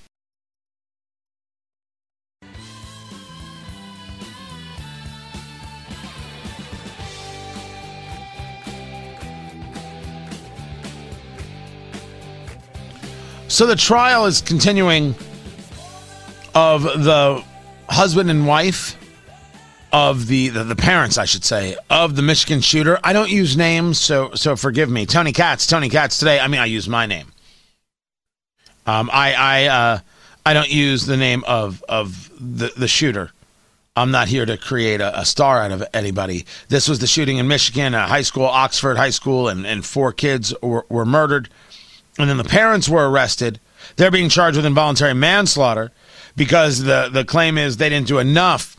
So 13.47 13.67
the 13.67 13.77
trial 13.77 14.27
is 14.27 14.41
continuing 14.41 15.15
of 16.55 16.83
the 16.83 17.45
husband 17.89 18.31
and 18.31 18.47
wife 18.47 18.97
of 19.93 20.27
the, 20.27 20.49
the, 20.49 20.65
the 20.65 20.77
parents, 20.77 21.19
I 21.19 21.25
should 21.25 21.45
say, 21.45 21.77
of 21.89 22.17
the 22.17 22.23
Michigan 22.23 22.61
shooter. 22.61 22.99
I 23.03 23.13
don't 23.13 23.31
use 23.31 23.57
names, 23.57 23.99
so 23.99 24.33
so 24.35 24.57
forgive 24.57 24.89
me. 24.89 25.07
Tony 25.07 25.33
Katz, 25.33 25.67
Tony 25.67 25.89
Katz 25.89 26.19
today. 26.19 26.39
I 26.39 26.49
mean, 26.49 26.61
I 26.61 26.67
use 26.67 26.89
my 26.89 27.07
name. 27.07 27.33
Um, 28.87 29.11
I 29.13 29.33
I 29.35 29.65
uh, 29.67 29.99
I 30.47 30.55
don't 30.55 30.71
use 30.71 31.07
the 31.07 31.17
name 31.17 31.45
of 31.47 31.83
of 31.89 32.31
the 32.39 32.73
the 32.77 32.89
shooter. 32.89 33.33
I'm 33.97 34.13
not 34.13 34.29
here 34.29 34.47
to 34.47 34.57
create 34.57 35.01
a, 35.01 35.19
a, 35.19 35.25
star 35.25 35.63
out 35.63 35.73
of 35.73 35.85
anybody. 35.93 36.47
This 36.69 36.89
was 36.89 37.01
the 37.01 37.09
shooting 37.09 37.39
in 37.39 37.49
Michigan, 37.49 37.93
a 37.93 38.07
high 38.07 38.23
school, 38.23 38.45
Oxford 38.45 38.97
High 38.97 39.11
School, 39.11 39.49
and, 39.49 39.67
and 39.67 39.85
four 39.85 40.13
kids 40.13 40.55
were, 40.63 40.87
were 40.89 41.05
murdered. 41.05 41.49
And 42.17 42.31
then 42.31 42.37
the 42.37 42.45
parents 42.45 42.89
were 42.89 43.11
arrested. 43.11 43.59
They're 43.97 44.13
being 44.13 44.29
charged 44.29 44.57
with 44.57 44.65
involuntary 44.65 45.13
manslaughter 45.13 45.91
because 46.37 46.83
the, 46.83 47.09
the 47.13 47.25
claim 47.25 47.59
is 47.59 47.77
they 47.77 47.89
didn't 47.89 48.09
do 48.09 48.19
enough 48.19 48.77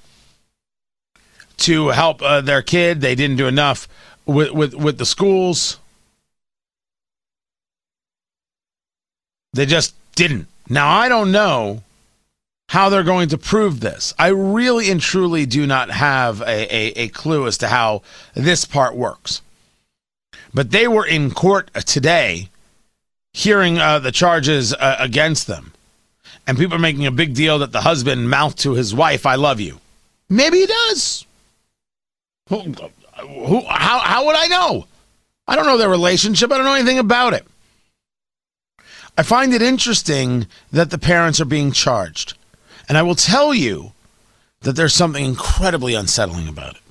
to 1.57 1.89
help 1.89 2.21
uh, 2.21 2.41
their 2.41 2.61
kid. 2.61 3.01
They 3.01 3.15
didn't 3.15 3.37
do 3.37 3.47
enough 3.47 3.87
with, 4.25 4.51
with, 4.51 4.73
with 4.73 4.97
the 4.97 5.05
schools. 5.05 5.77
They 9.53 9.65
just 9.65 9.93
didn't. 10.15 10.47
Now, 10.69 10.89
I 10.89 11.09
don't 11.09 11.31
know 11.31 11.83
how 12.69 12.87
they're 12.87 13.03
going 13.03 13.27
to 13.29 13.37
prove 13.37 13.81
this. 13.81 14.13
I 14.17 14.29
really 14.29 14.89
and 14.89 15.01
truly 15.01 15.45
do 15.45 15.67
not 15.67 15.91
have 15.91 16.39
a, 16.41 16.73
a, 16.73 17.03
a 17.03 17.07
clue 17.09 17.45
as 17.45 17.57
to 17.57 17.67
how 17.67 18.01
this 18.33 18.63
part 18.63 18.95
works. 18.95 19.41
But 20.53 20.71
they 20.71 20.87
were 20.87 21.05
in 21.05 21.31
court 21.31 21.69
today 21.85 22.49
hearing 23.33 23.77
uh, 23.77 23.99
the 23.99 24.11
charges 24.11 24.73
uh, 24.73 24.95
against 24.99 25.47
them. 25.47 25.73
And 26.47 26.57
people 26.57 26.75
are 26.75 26.79
making 26.79 27.05
a 27.05 27.11
big 27.11 27.33
deal 27.33 27.59
that 27.59 27.71
the 27.71 27.81
husband 27.81 28.29
mouthed 28.29 28.59
to 28.59 28.73
his 28.73 28.93
wife, 28.93 29.25
I 29.25 29.35
love 29.35 29.59
you. 29.59 29.79
Maybe 30.29 30.59
he 30.59 30.65
does. 30.65 31.25
Who, 32.49 32.59
who, 32.59 33.61
how, 33.67 33.99
how 33.99 34.25
would 34.25 34.35
I 34.35 34.47
know? 34.47 34.87
I 35.47 35.55
don't 35.55 35.65
know 35.65 35.77
their 35.77 35.89
relationship. 35.89 36.51
I 36.51 36.57
don't 36.57 36.65
know 36.65 36.73
anything 36.73 36.99
about 36.99 37.33
it. 37.33 37.45
I 39.17 39.23
find 39.23 39.53
it 39.53 39.61
interesting 39.61 40.47
that 40.71 40.89
the 40.89 40.97
parents 40.97 41.39
are 41.41 41.45
being 41.45 41.71
charged. 41.71 42.35
And 42.87 42.97
I 42.97 43.03
will 43.03 43.15
tell 43.15 43.53
you 43.53 43.91
that 44.61 44.73
there's 44.73 44.93
something 44.93 45.23
incredibly 45.23 45.93
unsettling 45.93 46.47
about 46.47 46.75
it. 46.75 46.81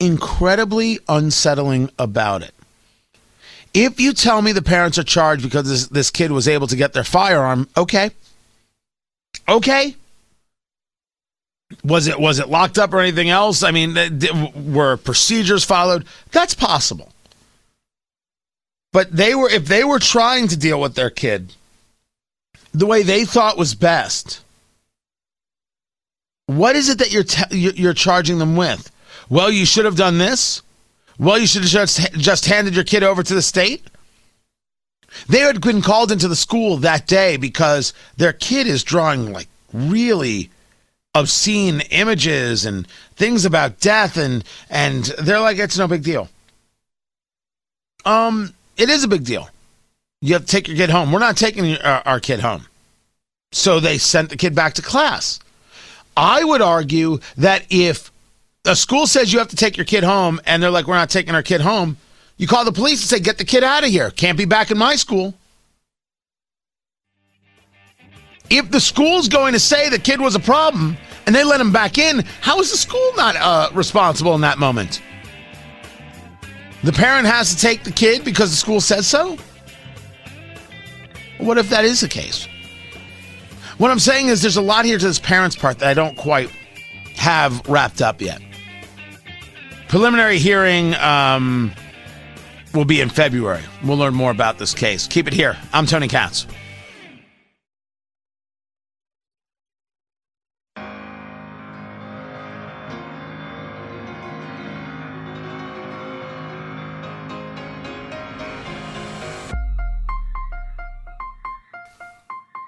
Incredibly 0.00 0.98
unsettling 1.08 1.90
about 1.98 2.42
it. 2.42 2.54
If 3.76 4.00
you 4.00 4.14
tell 4.14 4.40
me 4.40 4.52
the 4.52 4.62
parents 4.62 4.96
are 4.96 5.04
charged 5.04 5.42
because 5.42 5.68
this, 5.68 5.86
this 5.88 6.10
kid 6.10 6.32
was 6.32 6.48
able 6.48 6.66
to 6.66 6.76
get 6.76 6.94
their 6.94 7.04
firearm, 7.04 7.68
okay. 7.76 8.10
Okay. 9.46 9.94
Was 11.84 12.06
it 12.06 12.18
was 12.18 12.38
it 12.38 12.48
locked 12.48 12.78
up 12.78 12.94
or 12.94 13.00
anything 13.00 13.28
else? 13.28 13.62
I 13.62 13.72
mean, 13.72 13.94
were 14.72 14.96
procedures 14.96 15.62
followed? 15.62 16.06
That's 16.32 16.54
possible. 16.54 17.12
But 18.92 19.14
they 19.14 19.34
were 19.34 19.50
if 19.50 19.66
they 19.66 19.84
were 19.84 19.98
trying 19.98 20.48
to 20.48 20.56
deal 20.56 20.80
with 20.80 20.94
their 20.94 21.10
kid 21.10 21.52
the 22.72 22.86
way 22.86 23.02
they 23.02 23.24
thought 23.24 23.58
was 23.58 23.74
best. 23.74 24.40
What 26.46 26.76
is 26.76 26.88
it 26.88 26.98
that 26.98 27.12
you're 27.12 27.24
te- 27.24 27.56
you're 27.56 27.94
charging 27.94 28.38
them 28.38 28.56
with? 28.56 28.90
Well, 29.28 29.50
you 29.50 29.66
should 29.66 29.84
have 29.84 29.96
done 29.96 30.18
this. 30.18 30.62
Well, 31.18 31.38
you 31.38 31.46
should 31.46 31.62
have 31.62 31.70
just, 31.70 32.12
just 32.14 32.46
handed 32.46 32.74
your 32.74 32.84
kid 32.84 33.02
over 33.02 33.22
to 33.22 33.34
the 33.34 33.42
state. 33.42 33.82
They 35.28 35.38
had 35.38 35.60
been 35.60 35.82
called 35.82 36.12
into 36.12 36.28
the 36.28 36.36
school 36.36 36.76
that 36.78 37.06
day 37.06 37.36
because 37.36 37.92
their 38.16 38.32
kid 38.32 38.66
is 38.66 38.84
drawing 38.84 39.32
like 39.32 39.48
really 39.72 40.50
obscene 41.14 41.80
images 41.90 42.66
and 42.66 42.86
things 43.16 43.46
about 43.46 43.80
death 43.80 44.18
and 44.18 44.44
and 44.68 45.04
they're 45.18 45.40
like 45.40 45.58
it's 45.58 45.78
no 45.78 45.88
big 45.88 46.02
deal. 46.02 46.28
Um 48.04 48.52
it 48.76 48.90
is 48.90 49.04
a 49.04 49.08
big 49.08 49.24
deal. 49.24 49.48
You 50.20 50.34
have 50.34 50.42
to 50.42 50.48
take 50.48 50.68
your 50.68 50.76
kid 50.76 50.90
home. 50.90 51.12
We're 51.12 51.18
not 51.18 51.36
taking 51.36 51.76
our, 51.78 52.02
our 52.04 52.20
kid 52.20 52.40
home. 52.40 52.66
So 53.52 53.80
they 53.80 53.96
sent 53.96 54.28
the 54.28 54.36
kid 54.36 54.54
back 54.54 54.74
to 54.74 54.82
class. 54.82 55.40
I 56.16 56.44
would 56.44 56.60
argue 56.60 57.20
that 57.36 57.64
if 57.70 58.10
a 58.66 58.76
school 58.76 59.06
says 59.06 59.32
you 59.32 59.38
have 59.38 59.48
to 59.48 59.56
take 59.56 59.76
your 59.76 59.86
kid 59.86 60.04
home 60.04 60.40
and 60.44 60.62
they're 60.62 60.70
like, 60.70 60.86
we're 60.86 60.96
not 60.96 61.10
taking 61.10 61.34
our 61.34 61.42
kid 61.42 61.60
home, 61.60 61.96
you 62.36 62.46
call 62.46 62.64
the 62.64 62.72
police 62.72 63.00
and 63.00 63.08
say, 63.08 63.20
get 63.20 63.38
the 63.38 63.44
kid 63.44 63.64
out 63.64 63.84
of 63.84 63.90
here. 63.90 64.10
Can't 64.10 64.36
be 64.36 64.44
back 64.44 64.70
in 64.70 64.78
my 64.78 64.96
school. 64.96 65.34
If 68.50 68.70
the 68.70 68.80
school's 68.80 69.28
going 69.28 69.54
to 69.54 69.60
say 69.60 69.88
the 69.88 69.98
kid 69.98 70.20
was 70.20 70.34
a 70.34 70.40
problem 70.40 70.96
and 71.26 71.34
they 71.34 71.44
let 71.44 71.60
him 71.60 71.72
back 71.72 71.98
in, 71.98 72.20
how 72.40 72.60
is 72.60 72.70
the 72.70 72.76
school 72.76 73.10
not 73.16 73.36
uh, 73.36 73.70
responsible 73.72 74.34
in 74.34 74.40
that 74.42 74.58
moment? 74.58 75.02
The 76.84 76.92
parent 76.92 77.26
has 77.26 77.54
to 77.54 77.60
take 77.60 77.82
the 77.82 77.90
kid 77.90 78.24
because 78.24 78.50
the 78.50 78.56
school 78.56 78.80
says 78.80 79.06
so? 79.06 79.36
What 81.38 81.58
if 81.58 81.68
that 81.70 81.84
is 81.84 82.00
the 82.00 82.08
case? 82.08 82.46
What 83.78 83.90
I'm 83.90 83.98
saying 83.98 84.28
is 84.28 84.40
there's 84.40 84.56
a 84.56 84.62
lot 84.62 84.84
here 84.84 84.98
to 84.98 85.04
this 85.06 85.18
parents' 85.18 85.56
part 85.56 85.78
that 85.80 85.88
I 85.88 85.94
don't 85.94 86.16
quite 86.16 86.50
have 87.16 87.66
wrapped 87.68 88.00
up 88.00 88.20
yet. 88.20 88.40
Preliminary 89.88 90.38
hearing 90.38 90.94
um, 90.96 91.72
will 92.74 92.84
be 92.84 93.00
in 93.00 93.08
February. 93.08 93.62
We'll 93.84 93.96
learn 93.96 94.14
more 94.14 94.32
about 94.32 94.58
this 94.58 94.74
case. 94.74 95.06
Keep 95.06 95.28
it 95.28 95.32
here. 95.32 95.56
I'm 95.72 95.86
Tony 95.86 96.08
Katz. 96.08 96.46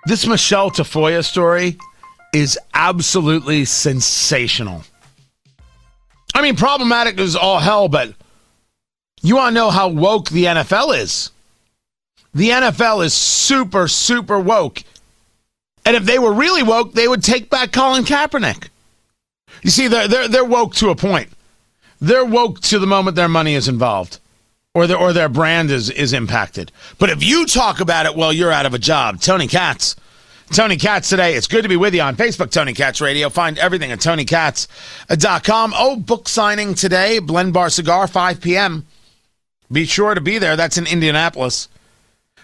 This 0.06 0.26
Michelle 0.26 0.70
Tafoya 0.70 1.22
story 1.22 1.76
is 2.32 2.58
absolutely 2.72 3.66
sensational. 3.66 4.84
I 6.34 6.42
mean, 6.42 6.56
problematic 6.56 7.18
is 7.18 7.36
all 7.36 7.58
hell, 7.58 7.88
but 7.88 8.14
you 9.22 9.36
want 9.36 9.54
to 9.54 9.60
know 9.60 9.70
how 9.70 9.88
woke 9.88 10.30
the 10.30 10.44
NFL 10.44 10.98
is? 10.98 11.30
The 12.34 12.50
NFL 12.50 13.04
is 13.04 13.14
super, 13.14 13.88
super 13.88 14.38
woke. 14.38 14.82
And 15.84 15.96
if 15.96 16.04
they 16.04 16.18
were 16.18 16.32
really 16.32 16.62
woke, 16.62 16.92
they 16.92 17.08
would 17.08 17.22
take 17.22 17.50
back 17.50 17.72
Colin 17.72 18.04
Kaepernick. 18.04 18.68
You 19.62 19.70
see, 19.70 19.88
they're, 19.88 20.06
they're, 20.06 20.28
they're 20.28 20.44
woke 20.44 20.74
to 20.76 20.90
a 20.90 20.94
point. 20.94 21.30
They're 22.00 22.24
woke 22.24 22.60
to 22.60 22.78
the 22.78 22.86
moment 22.86 23.16
their 23.16 23.28
money 23.28 23.54
is 23.54 23.68
involved 23.68 24.20
or 24.74 24.86
their, 24.86 24.96
or 24.96 25.12
their 25.12 25.28
brand 25.28 25.70
is, 25.70 25.90
is 25.90 26.12
impacted. 26.12 26.70
But 26.98 27.10
if 27.10 27.24
you 27.24 27.46
talk 27.46 27.80
about 27.80 28.06
it, 28.06 28.14
well, 28.14 28.32
you're 28.32 28.52
out 28.52 28.66
of 28.66 28.74
a 28.74 28.78
job. 28.78 29.20
Tony 29.20 29.48
Katz. 29.48 29.96
Tony 30.52 30.76
Katz 30.76 31.08
today. 31.10 31.34
It's 31.34 31.46
good 31.46 31.62
to 31.62 31.68
be 31.68 31.76
with 31.76 31.94
you 31.94 32.00
on 32.00 32.16
Facebook, 32.16 32.50
Tony 32.50 32.72
Katz 32.72 33.00
Radio. 33.00 33.28
Find 33.28 33.58
everything 33.58 33.92
at 33.92 33.98
TonyKatz.com. 33.98 35.74
Oh, 35.76 35.96
book 35.96 36.28
signing 36.28 36.74
today, 36.74 37.18
Blend 37.18 37.52
Bar 37.52 37.70
Cigar, 37.70 38.06
5 38.06 38.40
p.m. 38.40 38.86
Be 39.70 39.84
sure 39.84 40.14
to 40.14 40.20
be 40.20 40.38
there. 40.38 40.56
That's 40.56 40.78
in 40.78 40.86
Indianapolis. 40.86 41.68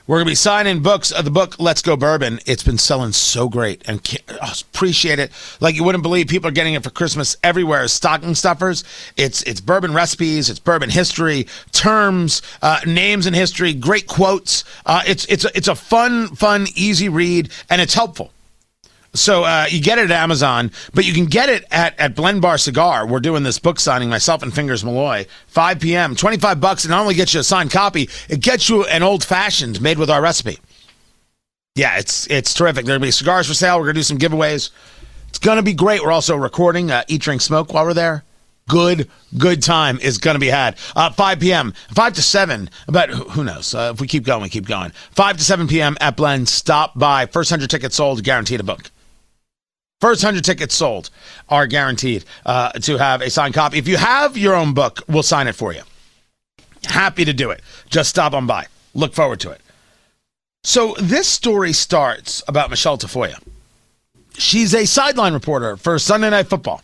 We're 0.06 0.18
going 0.18 0.26
to 0.26 0.32
be 0.32 0.34
signing 0.34 0.82
books 0.82 1.12
of 1.12 1.24
the 1.24 1.30
book 1.30 1.58
Let's 1.58 1.80
Go 1.80 1.96
Bourbon. 1.96 2.38
It's 2.44 2.62
been 2.62 2.76
selling 2.76 3.12
so 3.12 3.48
great 3.48 3.82
and 3.88 4.06
oh, 4.28 4.52
appreciate 4.60 5.18
it. 5.18 5.32
Like 5.60 5.76
you 5.76 5.82
wouldn't 5.82 6.02
believe 6.02 6.26
people 6.26 6.48
are 6.48 6.52
getting 6.52 6.74
it 6.74 6.82
for 6.84 6.90
Christmas 6.90 7.38
everywhere 7.42 7.80
as 7.80 7.94
stocking 7.94 8.34
stuffers. 8.34 8.84
It's 9.16 9.42
it's 9.44 9.62
bourbon 9.62 9.94
recipes, 9.94 10.50
it's 10.50 10.58
bourbon 10.58 10.90
history, 10.90 11.46
terms, 11.72 12.42
uh, 12.60 12.80
names 12.86 13.26
in 13.26 13.32
history, 13.32 13.72
great 13.72 14.06
quotes. 14.06 14.64
Uh, 14.84 15.00
it's 15.06 15.24
it's 15.24 15.46
it's 15.54 15.68
a 15.68 15.74
fun, 15.74 16.36
fun, 16.36 16.66
easy 16.74 17.08
read 17.08 17.50
and 17.70 17.80
it's 17.80 17.94
helpful. 17.94 18.33
So 19.14 19.44
uh, 19.44 19.66
you 19.70 19.80
get 19.80 19.98
it 19.98 20.10
at 20.10 20.10
Amazon, 20.10 20.72
but 20.92 21.04
you 21.04 21.12
can 21.12 21.26
get 21.26 21.48
it 21.48 21.64
at, 21.70 21.98
at 22.00 22.16
Blend 22.16 22.42
Bar 22.42 22.58
Cigar. 22.58 23.06
We're 23.06 23.20
doing 23.20 23.44
this 23.44 23.60
book 23.60 23.78
signing, 23.78 24.08
myself 24.08 24.42
and 24.42 24.52
Fingers 24.52 24.84
Malloy, 24.84 25.26
5 25.46 25.80
p.m., 25.80 26.16
25 26.16 26.60
bucks. 26.60 26.84
And 26.84 26.90
not 26.90 27.02
only 27.02 27.14
gets 27.14 27.32
you 27.32 27.40
a 27.40 27.44
signed 27.44 27.70
copy, 27.70 28.10
it 28.28 28.40
gets 28.40 28.68
you 28.68 28.84
an 28.86 29.04
old 29.04 29.22
fashioned 29.22 29.80
made 29.80 29.98
with 29.98 30.10
our 30.10 30.20
recipe. 30.20 30.58
Yeah, 31.76 31.96
it's 31.98 32.28
it's 32.28 32.54
terrific. 32.54 32.86
There'll 32.86 33.00
be 33.00 33.10
cigars 33.12 33.46
for 33.46 33.54
sale. 33.54 33.78
We're 33.78 33.86
going 33.86 33.94
to 33.94 34.00
do 34.00 34.04
some 34.04 34.18
giveaways. 34.18 34.70
It's 35.28 35.38
going 35.38 35.56
to 35.56 35.62
be 35.62 35.74
great. 35.74 36.02
We're 36.02 36.12
also 36.12 36.36
recording 36.36 36.90
uh, 36.90 37.04
Eat, 37.08 37.22
Drink, 37.22 37.40
Smoke 37.40 37.72
while 37.72 37.84
we're 37.84 37.94
there. 37.94 38.24
Good, 38.68 39.10
good 39.36 39.62
time 39.62 39.98
is 40.00 40.18
going 40.18 40.36
to 40.36 40.40
be 40.40 40.48
had. 40.48 40.78
Uh, 40.96 41.10
5 41.10 41.40
p.m., 41.40 41.74
5 41.94 42.12
to 42.14 42.22
7, 42.22 42.70
but 42.88 43.10
who 43.10 43.44
knows? 43.44 43.74
Uh, 43.74 43.90
if 43.92 44.00
we 44.00 44.06
keep 44.06 44.24
going, 44.24 44.42
we 44.42 44.48
keep 44.48 44.66
going. 44.66 44.90
5 45.10 45.36
to 45.36 45.44
7 45.44 45.68
p.m. 45.68 45.98
at 46.00 46.16
Blend. 46.16 46.48
Stop 46.48 46.98
by. 46.98 47.26
First 47.26 47.50
100 47.50 47.68
tickets 47.68 47.96
sold, 47.96 48.22
guaranteed 48.24 48.60
a 48.60 48.62
book. 48.62 48.90
First 50.00 50.22
100 50.22 50.44
tickets 50.44 50.74
sold 50.74 51.10
are 51.48 51.66
guaranteed 51.66 52.24
uh, 52.44 52.72
to 52.72 52.98
have 52.98 53.22
a 53.22 53.30
signed 53.30 53.54
copy. 53.54 53.78
If 53.78 53.88
you 53.88 53.96
have 53.96 54.36
your 54.36 54.54
own 54.54 54.74
book, 54.74 55.02
we'll 55.08 55.22
sign 55.22 55.46
it 55.46 55.54
for 55.54 55.72
you. 55.72 55.82
Happy 56.84 57.24
to 57.24 57.32
do 57.32 57.50
it. 57.50 57.62
Just 57.88 58.10
stop 58.10 58.34
on 58.34 58.46
by. 58.46 58.66
Look 58.94 59.14
forward 59.14 59.40
to 59.40 59.50
it. 59.50 59.60
So, 60.62 60.94
this 60.98 61.28
story 61.28 61.72
starts 61.72 62.42
about 62.48 62.70
Michelle 62.70 62.96
Tafoya. 62.96 63.38
She's 64.36 64.74
a 64.74 64.86
sideline 64.86 65.32
reporter 65.32 65.76
for 65.76 65.98
Sunday 65.98 66.30
Night 66.30 66.48
Football, 66.48 66.82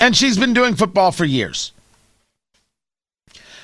and 0.00 0.14
she's 0.16 0.38
been 0.38 0.52
doing 0.52 0.74
football 0.74 1.10
for 1.10 1.24
years. 1.24 1.72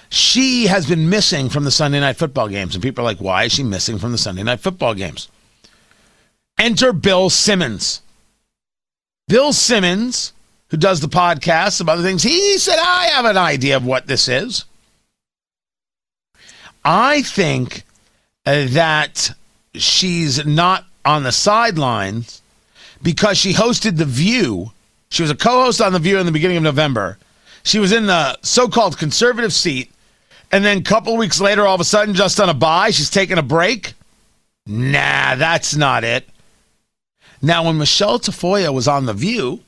She 0.08 0.66
has 0.66 0.88
been 0.88 1.08
missing 1.08 1.48
from 1.48 1.64
the 1.64 1.70
Sunday 1.70 2.00
Night 2.00 2.16
Football 2.16 2.48
games, 2.48 2.74
and 2.74 2.82
people 2.82 3.02
are 3.02 3.08
like, 3.10 3.20
why 3.20 3.44
is 3.44 3.52
she 3.52 3.62
missing 3.62 3.98
from 3.98 4.10
the 4.10 4.18
Sunday 4.18 4.42
Night 4.42 4.60
Football 4.60 4.94
games? 4.94 5.28
Enter 6.58 6.92
Bill 6.92 7.30
Simmons. 7.30 8.00
Bill 9.30 9.52
Simmons, 9.52 10.32
who 10.70 10.76
does 10.76 10.98
the 10.98 11.06
podcast, 11.06 11.74
some 11.74 11.88
other 11.88 12.02
things, 12.02 12.24
he 12.24 12.58
said, 12.58 12.80
I 12.80 13.04
have 13.12 13.24
an 13.26 13.36
idea 13.36 13.76
of 13.76 13.86
what 13.86 14.08
this 14.08 14.26
is. 14.26 14.64
I 16.84 17.22
think 17.22 17.84
uh, 18.44 18.66
that 18.70 19.30
she's 19.74 20.44
not 20.44 20.84
on 21.04 21.22
the 21.22 21.30
sidelines 21.30 22.42
because 23.02 23.38
she 23.38 23.52
hosted 23.52 23.98
The 23.98 24.04
View. 24.04 24.72
She 25.10 25.22
was 25.22 25.30
a 25.30 25.36
co 25.36 25.62
host 25.62 25.80
on 25.80 25.92
The 25.92 26.00
View 26.00 26.18
in 26.18 26.26
the 26.26 26.32
beginning 26.32 26.56
of 26.56 26.64
November. 26.64 27.16
She 27.62 27.78
was 27.78 27.92
in 27.92 28.06
the 28.06 28.36
so 28.42 28.66
called 28.66 28.98
conservative 28.98 29.52
seat. 29.52 29.92
And 30.50 30.64
then 30.64 30.78
a 30.78 30.82
couple 30.82 31.16
weeks 31.16 31.40
later, 31.40 31.64
all 31.68 31.76
of 31.76 31.80
a 31.80 31.84
sudden, 31.84 32.16
just 32.16 32.40
on 32.40 32.48
a 32.48 32.54
buy, 32.54 32.90
she's 32.90 33.10
taking 33.10 33.38
a 33.38 33.44
break. 33.44 33.94
Nah, 34.66 35.36
that's 35.36 35.76
not 35.76 36.02
it. 36.02 36.28
Now, 37.42 37.64
when 37.64 37.78
Michelle 37.78 38.18
Tafoya 38.18 38.72
was 38.72 38.86
on 38.86 39.06
The 39.06 39.14
View, 39.14 39.60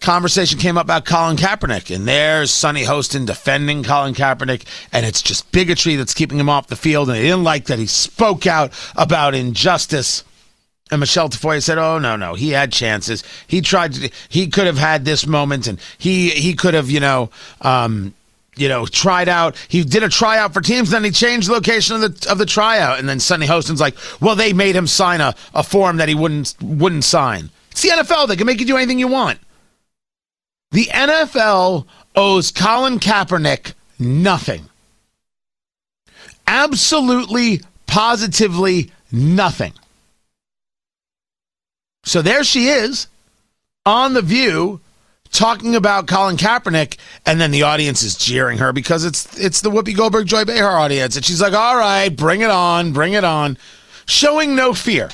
conversation 0.00 0.58
came 0.58 0.76
up 0.76 0.84
about 0.84 1.04
Colin 1.04 1.36
Kaepernick, 1.36 1.94
and 1.94 2.06
there's 2.06 2.50
Sunny 2.50 2.84
Hostin 2.84 3.26
defending 3.26 3.82
Colin 3.82 4.14
Kaepernick, 4.14 4.64
and 4.92 5.06
it's 5.06 5.22
just 5.22 5.50
bigotry 5.52 5.96
that's 5.96 6.14
keeping 6.14 6.38
him 6.38 6.48
off 6.48 6.68
the 6.68 6.76
field, 6.76 7.08
and 7.08 7.16
they 7.16 7.22
didn't 7.22 7.44
like 7.44 7.66
that 7.66 7.78
he 7.78 7.86
spoke 7.86 8.46
out 8.46 8.72
about 8.94 9.34
injustice. 9.34 10.22
And 10.90 11.00
Michelle 11.00 11.28
Tafoya 11.28 11.62
said, 11.62 11.78
"Oh 11.78 11.98
no, 11.98 12.14
no, 12.14 12.34
he 12.34 12.50
had 12.50 12.72
chances. 12.72 13.24
He 13.48 13.60
tried 13.60 13.94
to. 13.94 14.10
He 14.28 14.46
could 14.46 14.66
have 14.66 14.78
had 14.78 15.04
this 15.04 15.26
moment, 15.26 15.66
and 15.66 15.80
he 15.98 16.30
he 16.30 16.54
could 16.54 16.74
have, 16.74 16.88
you 16.88 17.00
know, 17.00 17.30
um, 17.62 18.14
you 18.56 18.68
know, 18.68 18.86
tried 18.86 19.28
out. 19.28 19.56
He 19.68 19.84
did 19.84 20.02
a 20.02 20.08
tryout 20.08 20.52
for 20.52 20.60
teams, 20.60 20.90
then 20.90 21.04
he 21.04 21.10
changed 21.10 21.48
the 21.48 21.52
location 21.52 21.96
of 21.96 22.00
the 22.20 22.30
of 22.30 22.38
the 22.38 22.46
tryout. 22.46 22.98
And 22.98 23.08
then 23.08 23.20
Sunny 23.20 23.46
Hostin's 23.46 23.80
like, 23.80 23.96
well, 24.20 24.34
they 24.34 24.52
made 24.52 24.74
him 24.74 24.86
sign 24.86 25.20
a, 25.20 25.34
a 25.54 25.62
form 25.62 25.98
that 25.98 26.08
he 26.08 26.14
wouldn't 26.14 26.54
wouldn't 26.60 27.04
sign. 27.04 27.50
It's 27.70 27.82
the 27.82 27.90
NFL; 27.90 28.28
they 28.28 28.36
can 28.36 28.46
make 28.46 28.60
you 28.60 28.66
do 28.66 28.76
anything 28.76 28.98
you 28.98 29.08
want. 29.08 29.38
The 30.72 30.86
NFL 30.86 31.86
owes 32.14 32.50
Colin 32.50 32.98
Kaepernick 32.98 33.74
nothing. 33.98 34.68
Absolutely, 36.46 37.60
positively 37.86 38.90
nothing. 39.12 39.72
So 42.04 42.22
there 42.22 42.44
she 42.44 42.68
is 42.68 43.08
on 43.84 44.14
the 44.14 44.22
View 44.22 44.80
talking 45.30 45.74
about 45.74 46.06
Colin 46.06 46.36
Kaepernick, 46.36 46.96
and 47.24 47.40
then 47.40 47.50
the 47.50 47.62
audience 47.62 48.02
is 48.02 48.16
jeering 48.16 48.58
her 48.58 48.72
because 48.72 49.04
it's 49.04 49.38
it's 49.38 49.60
the 49.60 49.70
Whoopi 49.70 49.96
Goldberg 49.96 50.26
Joy 50.26 50.44
Behar 50.44 50.78
audience, 50.78 51.16
and 51.16 51.24
she's 51.24 51.40
like, 51.40 51.54
"All 51.54 51.76
right, 51.76 52.08
bring 52.08 52.40
it 52.40 52.50
on, 52.50 52.92
bring 52.92 53.12
it 53.12 53.24
on," 53.24 53.58
showing 54.06 54.54
no 54.54 54.74
fear. 54.74 55.10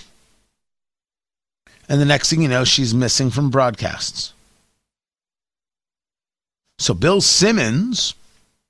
And 1.88 2.00
the 2.00 2.06
next 2.06 2.30
thing 2.30 2.42
you 2.42 2.48
know, 2.48 2.64
she's 2.64 2.94
missing 2.94 3.30
from 3.30 3.50
broadcasts. 3.50 4.32
So 6.78 6.94
Bill 6.94 7.20
Simmons 7.20 8.14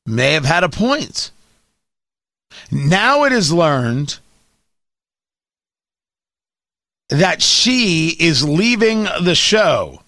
may 0.04 0.32
have 0.32 0.44
had 0.44 0.64
a 0.64 0.68
point. 0.68 1.30
Now 2.70 3.24
it 3.24 3.32
is 3.32 3.52
learned 3.52 4.18
that 7.08 7.42
she 7.42 8.08
is 8.18 8.46
leaving 8.46 9.04
the 9.04 9.34
show 9.34 10.01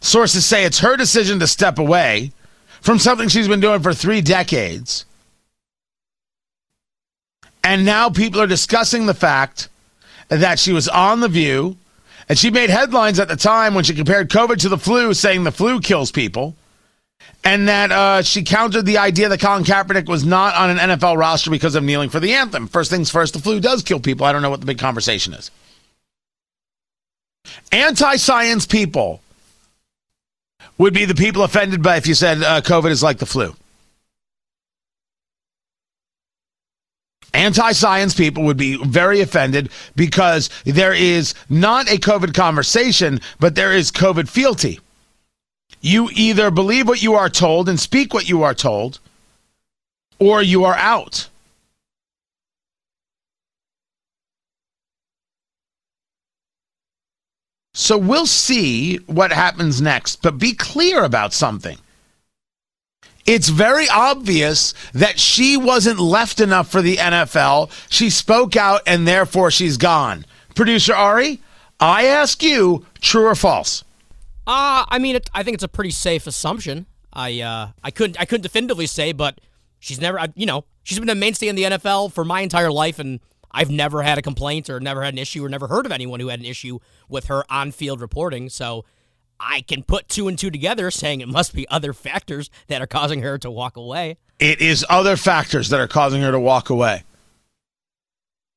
Sources 0.00 0.46
say 0.46 0.64
it's 0.64 0.78
her 0.80 0.96
decision 0.96 1.38
to 1.40 1.46
step 1.46 1.78
away 1.78 2.32
from 2.80 2.98
something 2.98 3.28
she's 3.28 3.48
been 3.48 3.60
doing 3.60 3.80
for 3.80 3.92
three 3.92 4.20
decades. 4.20 5.04
And 7.62 7.84
now 7.84 8.08
people 8.08 8.40
are 8.40 8.46
discussing 8.46 9.06
the 9.06 9.14
fact 9.14 9.68
that 10.28 10.58
she 10.58 10.72
was 10.72 10.88
on 10.88 11.20
The 11.20 11.28
View 11.28 11.76
and 12.28 12.38
she 12.38 12.50
made 12.50 12.70
headlines 12.70 13.18
at 13.18 13.28
the 13.28 13.36
time 13.36 13.74
when 13.74 13.84
she 13.84 13.92
compared 13.92 14.30
COVID 14.30 14.58
to 14.58 14.68
the 14.68 14.78
flu, 14.78 15.12
saying 15.14 15.44
the 15.44 15.50
flu 15.50 15.80
kills 15.80 16.12
people. 16.12 16.54
And 17.42 17.68
that 17.68 17.90
uh, 17.90 18.22
she 18.22 18.42
countered 18.44 18.86
the 18.86 18.98
idea 18.98 19.28
that 19.28 19.40
Colin 19.40 19.64
Kaepernick 19.64 20.08
was 20.08 20.24
not 20.24 20.54
on 20.54 20.70
an 20.70 20.78
NFL 20.78 21.18
roster 21.18 21.50
because 21.50 21.74
of 21.74 21.82
kneeling 21.82 22.08
for 22.08 22.20
the 22.20 22.34
anthem. 22.34 22.68
First 22.68 22.90
things 22.90 23.10
first, 23.10 23.34
the 23.34 23.40
flu 23.40 23.60
does 23.60 23.82
kill 23.82 23.98
people. 23.98 24.26
I 24.26 24.32
don't 24.32 24.42
know 24.42 24.50
what 24.50 24.60
the 24.60 24.66
big 24.66 24.78
conversation 24.78 25.34
is. 25.34 25.50
Anti 27.72 28.16
science 28.16 28.64
people 28.66 29.20
would 30.80 30.94
be 30.94 31.04
the 31.04 31.14
people 31.14 31.42
offended 31.42 31.82
by 31.82 31.96
if 31.96 32.06
you 32.06 32.14
said 32.14 32.42
uh, 32.42 32.62
COVID 32.62 32.90
is 32.90 33.02
like 33.02 33.18
the 33.18 33.26
flu. 33.26 33.54
Anti 37.34 37.72
science 37.72 38.14
people 38.14 38.44
would 38.44 38.56
be 38.56 38.82
very 38.82 39.20
offended 39.20 39.68
because 39.94 40.48
there 40.64 40.94
is 40.94 41.34
not 41.50 41.86
a 41.92 41.98
COVID 41.98 42.32
conversation, 42.32 43.20
but 43.38 43.54
there 43.54 43.72
is 43.72 43.92
COVID 43.92 44.26
fealty. 44.26 44.80
You 45.82 46.08
either 46.14 46.50
believe 46.50 46.88
what 46.88 47.02
you 47.02 47.12
are 47.14 47.28
told 47.28 47.68
and 47.68 47.78
speak 47.78 48.14
what 48.14 48.28
you 48.28 48.42
are 48.42 48.54
told, 48.54 49.00
or 50.18 50.42
you 50.42 50.64
are 50.64 50.76
out. 50.76 51.28
So 57.72 57.96
we'll 57.96 58.26
see 58.26 58.96
what 59.06 59.32
happens 59.32 59.80
next, 59.80 60.22
but 60.22 60.38
be 60.38 60.54
clear 60.54 61.04
about 61.04 61.32
something. 61.32 61.78
It's 63.26 63.48
very 63.48 63.88
obvious 63.88 64.74
that 64.92 65.20
she 65.20 65.56
wasn't 65.56 66.00
left 66.00 66.40
enough 66.40 66.70
for 66.70 66.82
the 66.82 66.96
NFL. 66.96 67.70
She 67.88 68.10
spoke 68.10 68.56
out 68.56 68.80
and 68.86 69.06
therefore 69.06 69.50
she's 69.50 69.76
gone. 69.76 70.24
Producer 70.54 70.94
Ari, 70.94 71.40
I 71.78 72.06
ask 72.06 72.42
you, 72.42 72.86
true 73.00 73.26
or 73.26 73.34
false? 73.34 73.84
Uh, 74.46 74.84
I 74.88 74.98
mean, 74.98 75.16
it, 75.16 75.30
I 75.32 75.42
think 75.42 75.54
it's 75.54 75.64
a 75.64 75.68
pretty 75.68 75.90
safe 75.90 76.26
assumption. 76.26 76.86
I 77.12 77.40
uh, 77.40 77.68
I 77.82 77.90
couldn't 77.90 78.20
I 78.20 78.24
couldn't 78.24 78.42
definitively 78.42 78.86
say, 78.86 79.12
but 79.12 79.40
she's 79.78 80.00
never 80.00 80.20
you 80.34 80.46
know 80.46 80.64
she's 80.82 80.98
been 80.98 81.08
a 81.08 81.14
mainstay 81.14 81.48
in 81.48 81.56
the 81.56 81.64
NFL 81.64 82.12
for 82.12 82.24
my 82.24 82.40
entire 82.40 82.70
life, 82.70 82.98
and 82.98 83.20
I've 83.50 83.70
never 83.70 84.02
had 84.02 84.18
a 84.18 84.22
complaint 84.22 84.70
or 84.70 84.80
never 84.80 85.02
had 85.02 85.14
an 85.14 85.18
issue 85.18 85.44
or 85.44 85.48
never 85.48 85.66
heard 85.66 85.86
of 85.86 85.92
anyone 85.92 86.20
who 86.20 86.28
had 86.28 86.40
an 86.40 86.46
issue 86.46 86.78
with 87.08 87.26
her 87.26 87.44
on 87.50 87.72
field 87.72 88.00
reporting. 88.00 88.48
So 88.48 88.84
I 89.38 89.62
can 89.62 89.82
put 89.82 90.08
two 90.08 90.28
and 90.28 90.38
two 90.38 90.50
together 90.50 90.90
saying 90.90 91.20
it 91.20 91.28
must 91.28 91.54
be 91.54 91.68
other 91.68 91.92
factors 91.92 92.50
that 92.68 92.80
are 92.80 92.86
causing 92.86 93.22
her 93.22 93.38
to 93.38 93.50
walk 93.50 93.76
away. 93.76 94.18
It 94.38 94.60
is 94.60 94.84
other 94.88 95.16
factors 95.16 95.68
that 95.70 95.80
are 95.80 95.88
causing 95.88 96.22
her 96.22 96.30
to 96.30 96.40
walk 96.40 96.70
away. 96.70 97.04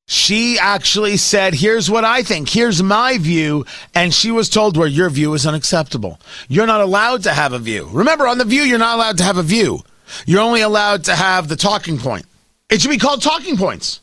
She 0.06 0.58
actually 0.58 1.16
said, 1.16 1.54
Here's 1.54 1.90
what 1.90 2.04
I 2.04 2.22
think. 2.22 2.50
Here's 2.50 2.82
my 2.82 3.16
view. 3.16 3.64
And 3.94 4.12
she 4.12 4.30
was 4.30 4.50
told, 4.50 4.76
Well, 4.76 4.86
your 4.86 5.08
view 5.08 5.32
is 5.32 5.46
unacceptable. 5.46 6.20
You're 6.48 6.66
not 6.66 6.82
allowed 6.82 7.22
to 7.22 7.32
have 7.32 7.54
a 7.54 7.58
view. 7.58 7.88
Remember, 7.90 8.26
on 8.26 8.36
The 8.36 8.44
View, 8.44 8.62
you're 8.62 8.78
not 8.78 8.96
allowed 8.96 9.18
to 9.18 9.24
have 9.24 9.38
a 9.38 9.42
view. 9.42 9.80
You're 10.26 10.42
only 10.42 10.60
allowed 10.60 11.04
to 11.04 11.14
have 11.14 11.48
the 11.48 11.56
talking 11.56 11.98
point. 11.98 12.26
It 12.68 12.82
should 12.82 12.90
be 12.90 12.98
called 12.98 13.22
talking 13.22 13.56
points. 13.56 14.00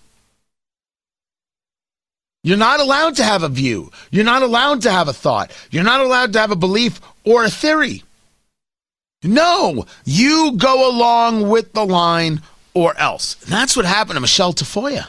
You're 2.43 2.57
not 2.57 2.79
allowed 2.79 3.15
to 3.17 3.23
have 3.23 3.43
a 3.43 3.49
view. 3.49 3.91
You're 4.09 4.25
not 4.25 4.41
allowed 4.41 4.81
to 4.83 4.91
have 4.91 5.07
a 5.07 5.13
thought. 5.13 5.51
You're 5.69 5.83
not 5.83 6.01
allowed 6.01 6.33
to 6.33 6.39
have 6.39 6.51
a 6.51 6.55
belief 6.55 6.99
or 7.23 7.43
a 7.43 7.49
theory. 7.49 8.03
No, 9.23 9.85
you 10.03 10.53
go 10.57 10.89
along 10.89 11.49
with 11.49 11.73
the 11.73 11.85
line 11.85 12.41
or 12.73 12.97
else. 12.97 13.41
And 13.43 13.51
that's 13.51 13.75
what 13.75 13.85
happened 13.85 14.15
to 14.15 14.21
Michelle 14.21 14.53
Tafoya. 14.53 15.07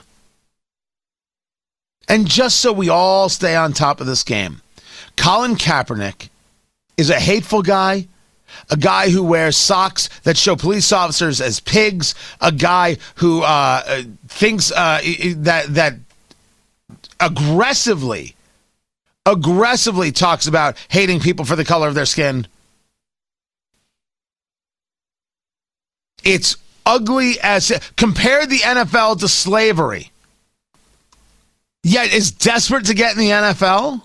And 2.08 2.28
just 2.28 2.60
so 2.60 2.72
we 2.72 2.90
all 2.90 3.30
stay 3.30 3.56
on 3.56 3.72
top 3.72 4.00
of 4.00 4.06
this 4.06 4.22
game, 4.22 4.60
Colin 5.16 5.54
Kaepernick 5.54 6.28
is 6.98 7.08
a 7.08 7.18
hateful 7.18 7.62
guy, 7.62 8.08
a 8.68 8.76
guy 8.76 9.08
who 9.08 9.22
wears 9.22 9.56
socks 9.56 10.10
that 10.24 10.36
show 10.36 10.56
police 10.56 10.92
officers 10.92 11.40
as 11.40 11.60
pigs, 11.60 12.14
a 12.42 12.52
guy 12.52 12.98
who 13.14 13.42
uh, 13.42 14.02
thinks 14.28 14.70
uh, 14.72 15.00
that 15.36 15.72
that 15.74 15.94
aggressively, 17.22 18.34
aggressively 19.24 20.10
talks 20.10 20.46
about 20.46 20.76
hating 20.88 21.20
people 21.20 21.44
for 21.44 21.56
the 21.56 21.64
color 21.64 21.86
of 21.88 21.94
their 21.94 22.04
skin. 22.04 22.46
It's 26.24 26.56
ugly 26.84 27.38
as 27.40 27.72
compare 27.96 28.46
the 28.46 28.58
NFL 28.58 29.20
to 29.20 29.28
slavery. 29.28 30.10
Yet 31.84 32.12
is 32.12 32.30
desperate 32.30 32.86
to 32.86 32.94
get 32.94 33.12
in 33.12 33.18
the 33.18 33.30
NFL. 33.30 34.02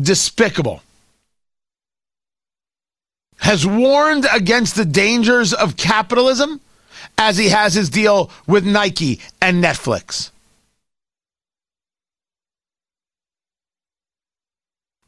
Despicable. 0.00 0.82
Has 3.38 3.66
warned 3.66 4.26
against 4.32 4.76
the 4.76 4.84
dangers 4.84 5.52
of 5.52 5.76
capitalism 5.76 6.60
as 7.18 7.36
he 7.36 7.48
has 7.48 7.74
his 7.74 7.90
deal 7.90 8.30
with 8.46 8.66
Nike 8.66 9.20
and 9.40 9.62
Netflix. 9.62 10.30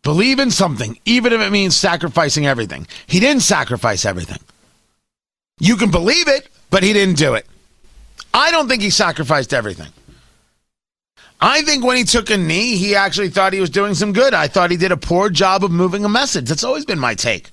Believe 0.02 0.38
in 0.38 0.50
something, 0.50 0.98
even 1.06 1.32
if 1.32 1.40
it 1.40 1.50
means 1.50 1.74
sacrificing 1.74 2.46
everything. 2.46 2.86
He 3.06 3.20
didn't 3.20 3.42
sacrifice 3.42 4.04
everything. 4.04 4.38
You 5.58 5.76
can 5.76 5.90
believe 5.90 6.28
it, 6.28 6.48
but 6.68 6.82
he 6.82 6.92
didn't 6.92 7.16
do 7.16 7.34
it. 7.34 7.46
I 8.34 8.50
don't 8.50 8.68
think 8.68 8.82
he 8.82 8.90
sacrificed 8.90 9.54
everything. 9.54 9.88
I 11.40 11.62
think 11.62 11.84
when 11.84 11.96
he 11.96 12.04
took 12.04 12.30
a 12.30 12.36
knee, 12.36 12.76
he 12.76 12.94
actually 12.94 13.30
thought 13.30 13.52
he 13.52 13.60
was 13.60 13.70
doing 13.70 13.94
some 13.94 14.12
good. 14.12 14.34
I 14.34 14.46
thought 14.46 14.70
he 14.70 14.76
did 14.76 14.92
a 14.92 14.96
poor 14.96 15.30
job 15.30 15.64
of 15.64 15.70
moving 15.70 16.04
a 16.04 16.08
message. 16.08 16.48
That's 16.48 16.64
always 16.64 16.84
been 16.84 16.98
my 16.98 17.14
take. 17.14 17.50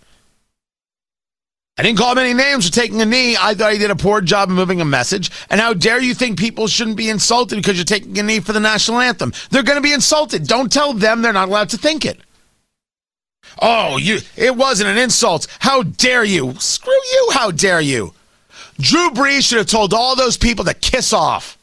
I 1.82 1.84
didn't 1.84 1.98
call 1.98 2.12
him 2.12 2.20
any 2.20 2.36
names 2.36 2.68
for 2.68 2.72
taking 2.72 3.02
a 3.02 3.06
knee. 3.08 3.36
I 3.36 3.56
thought 3.56 3.74
he 3.74 3.80
did 3.80 3.90
a 3.90 3.96
poor 3.96 4.22
job 4.22 4.52
of 4.52 4.56
moving 4.56 4.82
a 4.82 4.86
message. 4.86 5.32
And 5.50 5.60
how 5.60 5.74
dare 5.74 6.00
you 6.00 6.14
think 6.14 6.38
people 6.38 6.68
shouldn't 6.68 6.96
be 6.96 7.10
insulted 7.10 7.56
because 7.56 7.76
you're 7.76 7.86
taking 7.86 8.20
a 8.20 8.22
knee 8.22 8.40
for 8.40 8.54
the 8.54 8.60
national 8.60 9.00
anthem? 9.00 9.34
They're 9.50 9.64
going 9.64 9.80
to 9.80 9.82
be 9.82 9.92
insulted. 9.92 10.46
Don't 10.46 10.72
tell 10.72 10.94
them 10.94 11.24
they're 11.24 11.34
not 11.34 11.48
allowed 11.48 11.70
to 11.70 11.80
think 11.80 12.06
it. 12.06 12.20
Oh, 13.60 13.98
you 13.98 14.20
it 14.38 14.56
wasn't 14.56 14.92
an 14.92 15.00
insult. 15.00 15.48
How 15.58 15.82
dare 15.82 16.24
you? 16.24 16.54
Screw 16.60 16.94
you, 16.94 17.30
how 17.34 17.50
dare 17.50 17.82
you? 17.82 18.14
Drew 18.80 19.10
Brees 19.10 19.42
should 19.42 19.58
have 19.58 19.66
told 19.66 19.92
all 19.92 20.16
those 20.16 20.38
people 20.38 20.66
to 20.66 20.76
kiss 20.76 21.14
off. 21.14 21.58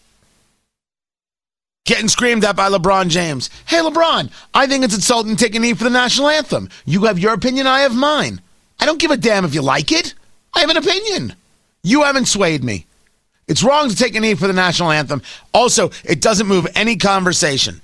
Getting 1.86 2.08
screamed 2.08 2.44
at 2.44 2.56
by 2.56 2.68
LeBron 2.68 3.08
James. 3.08 3.50
Hey, 3.66 3.78
LeBron, 3.78 4.32
I 4.52 4.66
think 4.66 4.82
it's 4.82 4.96
insulting 4.96 5.36
to 5.36 5.44
take 5.44 5.54
a 5.54 5.60
knee 5.60 5.74
for 5.74 5.84
the 5.84 5.90
national 5.90 6.28
anthem. 6.28 6.70
You 6.86 7.04
have 7.04 7.20
your 7.20 7.34
opinion, 7.34 7.68
I 7.68 7.82
have 7.82 7.94
mine. 7.94 8.40
I 8.80 8.86
don't 8.86 9.00
give 9.00 9.10
a 9.10 9.16
damn 9.16 9.44
if 9.44 9.54
you 9.54 9.62
like 9.62 9.92
it. 9.92 10.14
I 10.54 10.60
have 10.60 10.70
an 10.70 10.76
opinion. 10.76 11.34
You 11.82 12.02
haven't 12.02 12.26
swayed 12.26 12.64
me. 12.64 12.86
It's 13.46 13.62
wrong 13.62 13.88
to 13.88 13.96
take 13.96 14.14
a 14.14 14.20
knee 14.20 14.34
for 14.34 14.46
the 14.46 14.52
national 14.52 14.90
anthem. 14.90 15.22
Also, 15.54 15.90
it 16.04 16.20
doesn't 16.20 16.46
move 16.46 16.66
any 16.74 16.96
conversation. 16.96 17.80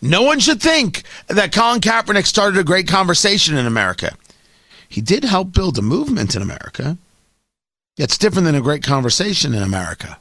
No 0.00 0.22
one 0.22 0.38
should 0.38 0.62
think 0.62 1.02
that 1.26 1.52
Colin 1.52 1.80
Kaepernick 1.80 2.26
started 2.26 2.58
a 2.58 2.64
great 2.64 2.86
conversation 2.86 3.56
in 3.56 3.66
America. 3.66 4.16
He 4.88 5.00
did 5.00 5.24
help 5.24 5.52
build 5.52 5.76
a 5.76 5.82
movement 5.82 6.36
in 6.36 6.42
America. 6.42 6.96
It's 7.96 8.16
different 8.16 8.46
than 8.46 8.54
a 8.54 8.60
great 8.60 8.84
conversation 8.84 9.54
in 9.54 9.62
America. 9.62 10.18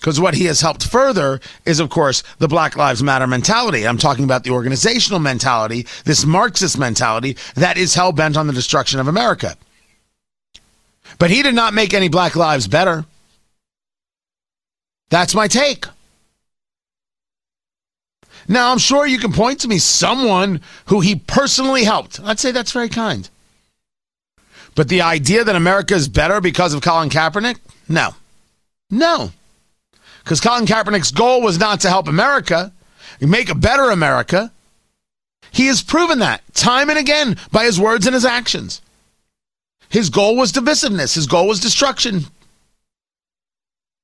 Because 0.00 0.20
what 0.20 0.34
he 0.34 0.44
has 0.44 0.60
helped 0.60 0.84
further 0.84 1.40
is, 1.64 1.80
of 1.80 1.90
course, 1.90 2.22
the 2.38 2.48
Black 2.48 2.76
Lives 2.76 3.02
Matter 3.02 3.26
mentality. 3.26 3.86
I'm 3.86 3.98
talking 3.98 4.24
about 4.24 4.44
the 4.44 4.50
organizational 4.50 5.18
mentality, 5.18 5.86
this 6.04 6.24
Marxist 6.24 6.78
mentality 6.78 7.36
that 7.56 7.76
is 7.76 7.94
hell 7.94 8.12
bent 8.12 8.36
on 8.36 8.46
the 8.46 8.52
destruction 8.52 9.00
of 9.00 9.08
America. 9.08 9.56
But 11.18 11.30
he 11.30 11.42
did 11.42 11.54
not 11.54 11.74
make 11.74 11.94
any 11.94 12.08
black 12.08 12.36
lives 12.36 12.68
better. 12.68 13.04
That's 15.10 15.34
my 15.34 15.48
take. 15.48 15.86
Now, 18.46 18.70
I'm 18.70 18.78
sure 18.78 19.06
you 19.06 19.18
can 19.18 19.32
point 19.32 19.60
to 19.60 19.68
me 19.68 19.78
someone 19.78 20.60
who 20.86 21.00
he 21.00 21.16
personally 21.16 21.84
helped. 21.84 22.20
I'd 22.22 22.38
say 22.38 22.50
that's 22.50 22.72
very 22.72 22.88
kind. 22.88 23.28
But 24.74 24.88
the 24.88 25.02
idea 25.02 25.44
that 25.44 25.56
America 25.56 25.94
is 25.94 26.08
better 26.08 26.40
because 26.40 26.72
of 26.72 26.82
Colin 26.82 27.10
Kaepernick? 27.10 27.58
No. 27.88 28.14
No. 28.90 29.32
Because 30.28 30.42
Colin 30.42 30.66
Kaepernick's 30.66 31.10
goal 31.10 31.40
was 31.40 31.58
not 31.58 31.80
to 31.80 31.88
help 31.88 32.06
America, 32.06 32.70
make 33.18 33.48
a 33.48 33.54
better 33.54 33.84
America. 33.84 34.52
He 35.50 35.68
has 35.68 35.82
proven 35.82 36.18
that 36.18 36.42
time 36.52 36.90
and 36.90 36.98
again 36.98 37.38
by 37.50 37.64
his 37.64 37.80
words 37.80 38.06
and 38.06 38.12
his 38.12 38.26
actions. 38.26 38.82
His 39.88 40.10
goal 40.10 40.36
was 40.36 40.52
divisiveness, 40.52 41.14
his 41.14 41.26
goal 41.26 41.48
was 41.48 41.60
destruction. 41.60 42.26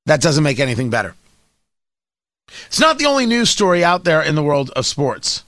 That 0.07 0.19
doesn't 0.19 0.43
make 0.43 0.59
anything 0.59 0.89
better. 0.89 1.13
It's 2.65 2.79
not 2.79 2.97
the 2.97 3.05
only 3.05 3.27
news 3.27 3.51
story 3.51 3.83
out 3.83 4.03
there 4.03 4.23
in 4.23 4.33
the 4.33 4.41
world 4.41 4.71
of 4.71 4.87
sports. 4.87 5.43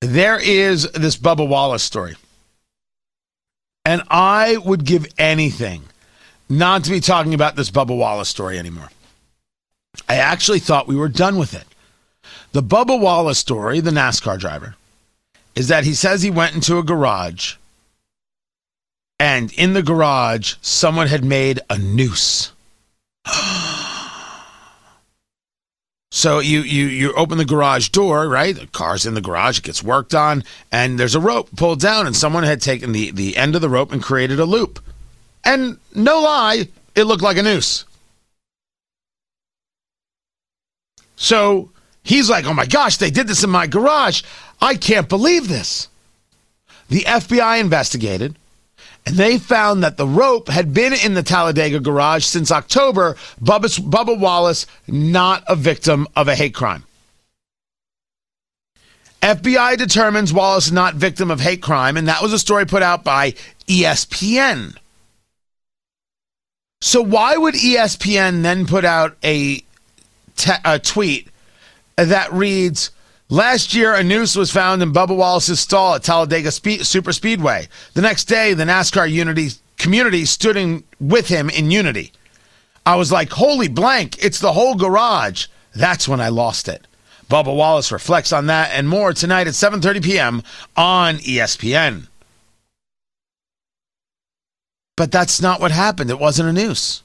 There 0.00 0.40
is 0.40 0.90
this 0.90 1.16
Bubba 1.16 1.46
Wallace 1.46 1.84
story. 1.84 2.16
And 3.84 4.02
I 4.10 4.56
would 4.56 4.84
give 4.84 5.06
anything 5.16 5.84
not 6.48 6.82
to 6.82 6.90
be 6.90 6.98
talking 6.98 7.34
about 7.34 7.54
this 7.54 7.70
Bubba 7.70 7.96
Wallace 7.96 8.28
story 8.28 8.58
anymore. 8.58 8.88
I 10.08 10.16
actually 10.16 10.58
thought 10.58 10.88
we 10.88 10.96
were 10.96 11.08
done 11.08 11.36
with 11.36 11.54
it. 11.54 11.66
The 12.52 12.62
Bubba 12.62 12.98
Wallace 12.98 13.38
story, 13.38 13.80
the 13.80 13.90
NASCAR 13.90 14.38
driver, 14.38 14.76
is 15.54 15.68
that 15.68 15.84
he 15.84 15.94
says 15.94 16.22
he 16.22 16.30
went 16.30 16.54
into 16.54 16.78
a 16.78 16.82
garage 16.82 17.54
and 19.22 19.52
in 19.52 19.72
the 19.72 19.84
garage, 19.84 20.54
someone 20.62 21.06
had 21.06 21.24
made 21.24 21.60
a 21.70 21.78
noose. 21.78 22.50
So 26.14 26.40
you 26.40 26.60
you 26.60 26.88
you 26.88 27.14
open 27.14 27.38
the 27.38 27.44
garage 27.46 27.88
door, 27.88 28.28
right? 28.28 28.54
The 28.54 28.66
car's 28.66 29.06
in 29.06 29.14
the 29.14 29.22
garage, 29.22 29.58
it 29.58 29.64
gets 29.64 29.82
worked 29.82 30.14
on, 30.14 30.44
and 30.70 31.00
there's 31.00 31.14
a 31.14 31.20
rope 31.20 31.48
pulled 31.56 31.80
down, 31.80 32.06
and 32.06 32.14
someone 32.14 32.42
had 32.44 32.60
taken 32.60 32.92
the, 32.92 33.10
the 33.12 33.34
end 33.34 33.54
of 33.54 33.62
the 33.62 33.70
rope 33.70 33.92
and 33.92 34.02
created 34.02 34.38
a 34.38 34.44
loop. 34.44 34.78
And 35.42 35.78
no 35.94 36.20
lie, 36.20 36.68
it 36.94 37.04
looked 37.04 37.22
like 37.22 37.38
a 37.38 37.42
noose. 37.42 37.86
So 41.16 41.70
he's 42.02 42.30
like, 42.30 42.46
oh 42.46 42.54
my 42.54 42.66
gosh, 42.66 42.96
they 42.96 43.10
did 43.10 43.28
this 43.28 43.44
in 43.44 43.50
my 43.50 43.66
garage. 43.66 44.22
I 44.60 44.74
can't 44.74 45.08
believe 45.08 45.48
this. 45.48 45.88
The 46.88 47.00
FBI 47.00 47.60
investigated 47.60 48.36
and 49.04 49.16
they 49.16 49.38
found 49.38 49.82
that 49.82 49.96
the 49.96 50.06
rope 50.06 50.48
had 50.48 50.72
been 50.72 50.92
in 50.92 51.14
the 51.14 51.22
Talladega 51.22 51.80
garage 51.80 52.24
since 52.24 52.52
October. 52.52 53.16
Bubba, 53.40 53.80
Bubba 53.80 54.18
Wallace, 54.18 54.66
not 54.86 55.42
a 55.48 55.56
victim 55.56 56.06
of 56.14 56.28
a 56.28 56.36
hate 56.36 56.54
crime. 56.54 56.84
FBI 59.22 59.76
determines 59.76 60.32
Wallace 60.32 60.70
not 60.70 60.94
victim 60.94 61.30
of 61.30 61.40
hate 61.40 61.62
crime, 61.62 61.96
and 61.96 62.08
that 62.08 62.22
was 62.22 62.32
a 62.32 62.38
story 62.38 62.66
put 62.66 62.82
out 62.82 63.04
by 63.04 63.32
ESPN. 63.66 64.76
So 66.80 67.00
why 67.00 67.36
would 67.36 67.54
ESPN 67.54 68.42
then 68.42 68.66
put 68.66 68.84
out 68.84 69.16
a, 69.22 69.62
te- 70.42 70.52
a 70.64 70.78
tweet 70.78 71.28
that 71.96 72.32
reads, 72.32 72.90
Last 73.28 73.72
year, 73.72 73.94
a 73.94 74.02
noose 74.02 74.36
was 74.36 74.50
found 74.50 74.82
in 74.82 74.92
Bubba 74.92 75.16
Wallace's 75.16 75.58
stall 75.58 75.94
at 75.94 76.02
Talladega 76.02 76.50
Spe- 76.50 76.82
Super 76.82 77.12
Speedway. 77.14 77.66
The 77.94 78.02
next 78.02 78.24
day, 78.24 78.52
the 78.52 78.64
NASCAR 78.64 79.10
unity 79.10 79.50
community 79.78 80.26
stood 80.26 80.56
in 80.56 80.84
with 81.00 81.28
him 81.28 81.48
in 81.48 81.70
unity. 81.70 82.12
I 82.84 82.96
was 82.96 83.10
like, 83.10 83.30
holy 83.30 83.68
blank, 83.68 84.22
it's 84.22 84.38
the 84.38 84.52
whole 84.52 84.74
garage. 84.74 85.46
That's 85.74 86.06
when 86.06 86.20
I 86.20 86.28
lost 86.28 86.68
it. 86.68 86.86
Bubba 87.30 87.56
Wallace 87.56 87.90
reflects 87.90 88.32
on 88.34 88.46
that 88.46 88.70
and 88.74 88.86
more 88.86 89.14
tonight 89.14 89.46
at 89.46 89.54
7:30 89.54 90.04
p.m. 90.04 90.42
on 90.76 91.16
ESPN. 91.18 92.08
But 94.96 95.10
that's 95.10 95.40
not 95.40 95.58
what 95.58 95.70
happened. 95.70 96.10
It 96.10 96.18
wasn't 96.18 96.50
a 96.50 96.52
noose. 96.52 97.02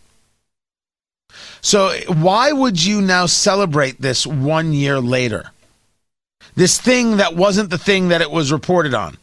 So 1.62 1.98
why 2.08 2.52
would 2.52 2.84
you 2.84 3.02
now 3.02 3.26
celebrate 3.26 4.02
this 4.02 4.26
1 4.28 4.74
year 4.74 5.00
later? 5.00 5.52
this 6.58 6.82
thing 6.82 7.17
that 7.17 7.36
wasn't 7.36 7.70
the 7.70 7.78
thing 7.78 8.10
that 8.10 8.20
it 8.20 8.32
was 8.32 8.52
reported 8.52 8.93
on. 8.93 9.17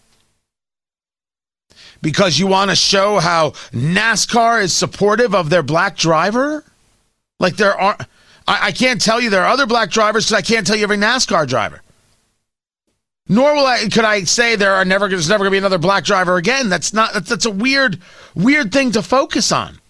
because 2.01 2.39
you 2.39 2.47
want 2.47 2.71
to 2.71 2.77
show 2.77 3.19
how 3.19 3.51
NASCAR 3.73 4.63
is 4.63 4.75
supportive 4.75 5.35
of 5.35 5.49
their 5.49 5.63
black 5.63 5.97
driver? 5.97 6.63
Like 7.41 7.57
there 7.57 7.75
are, 7.75 7.97
I, 8.47 8.67
I 8.69 8.73
can't 8.73 9.01
tell 9.01 9.21
you 9.21 9.31
there 9.31 9.43
are 9.43 9.49
other 9.49 9.67
black 9.67 9.91
drivers 9.91 10.27
because 10.27 10.39
I 10.39 10.43
can't 10.43 10.67
tell 10.67 10.77
you 10.77 10.85
every 10.85 10.99
NASCAR 10.99 11.49
driver. 11.49 11.81
Nor 13.27 13.55
will 13.55 13.67
I 13.67 13.89
could 13.89 14.05
I 14.05 14.25
say 14.25 14.55
there 14.55 14.75
are 14.75 14.85
never 14.85 15.09
there's 15.09 15.31
never 15.31 15.45
gonna 15.45 15.51
be 15.53 15.59
another 15.59 15.79
black 15.79 16.05
driver 16.05 16.37
again. 16.37 16.69
That's 16.69 16.93
not 16.93 17.15
that's, 17.15 17.31
that's 17.31 17.47
a 17.47 17.51
weird 17.51 17.99
weird 18.35 18.71
thing 18.71 18.93
to 18.93 19.03
focus 19.03 19.51
on. 19.51 19.81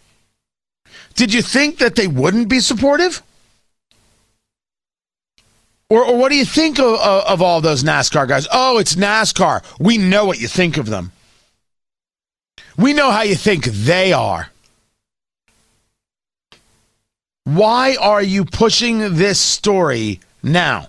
Did 1.15 1.33
you 1.33 1.43
think 1.43 1.79
that 1.79 1.95
they 1.95 2.07
wouldn't 2.07 2.49
be 2.49 2.61
supportive? 2.61 3.23
Or, 5.89 6.05
or 6.05 6.17
what 6.17 6.31
do 6.31 6.37
you 6.37 6.45
think 6.45 6.79
of, 6.79 6.95
of, 6.95 7.25
of 7.25 7.43
all 7.43 7.61
those 7.61 7.85
NASCAR 7.85 8.27
guys? 8.27 8.49
Oh, 8.51 8.79
it's 8.79 8.95
NASCAR. 8.95 9.63
We 9.79 9.99
know 9.99 10.25
what 10.25 10.41
you 10.41 10.49
think 10.49 10.77
of 10.77 10.87
them. 10.87 11.13
We 12.77 12.93
know 12.93 13.11
how 13.11 13.23
you 13.23 13.37
think 13.37 13.65
they 13.65 14.13
are. 14.13 14.51
Why 17.45 17.97
are 18.01 18.23
you 18.23 18.45
pushing 18.45 19.17
this 19.17 19.39
story 19.39 20.21
now? 20.43 20.89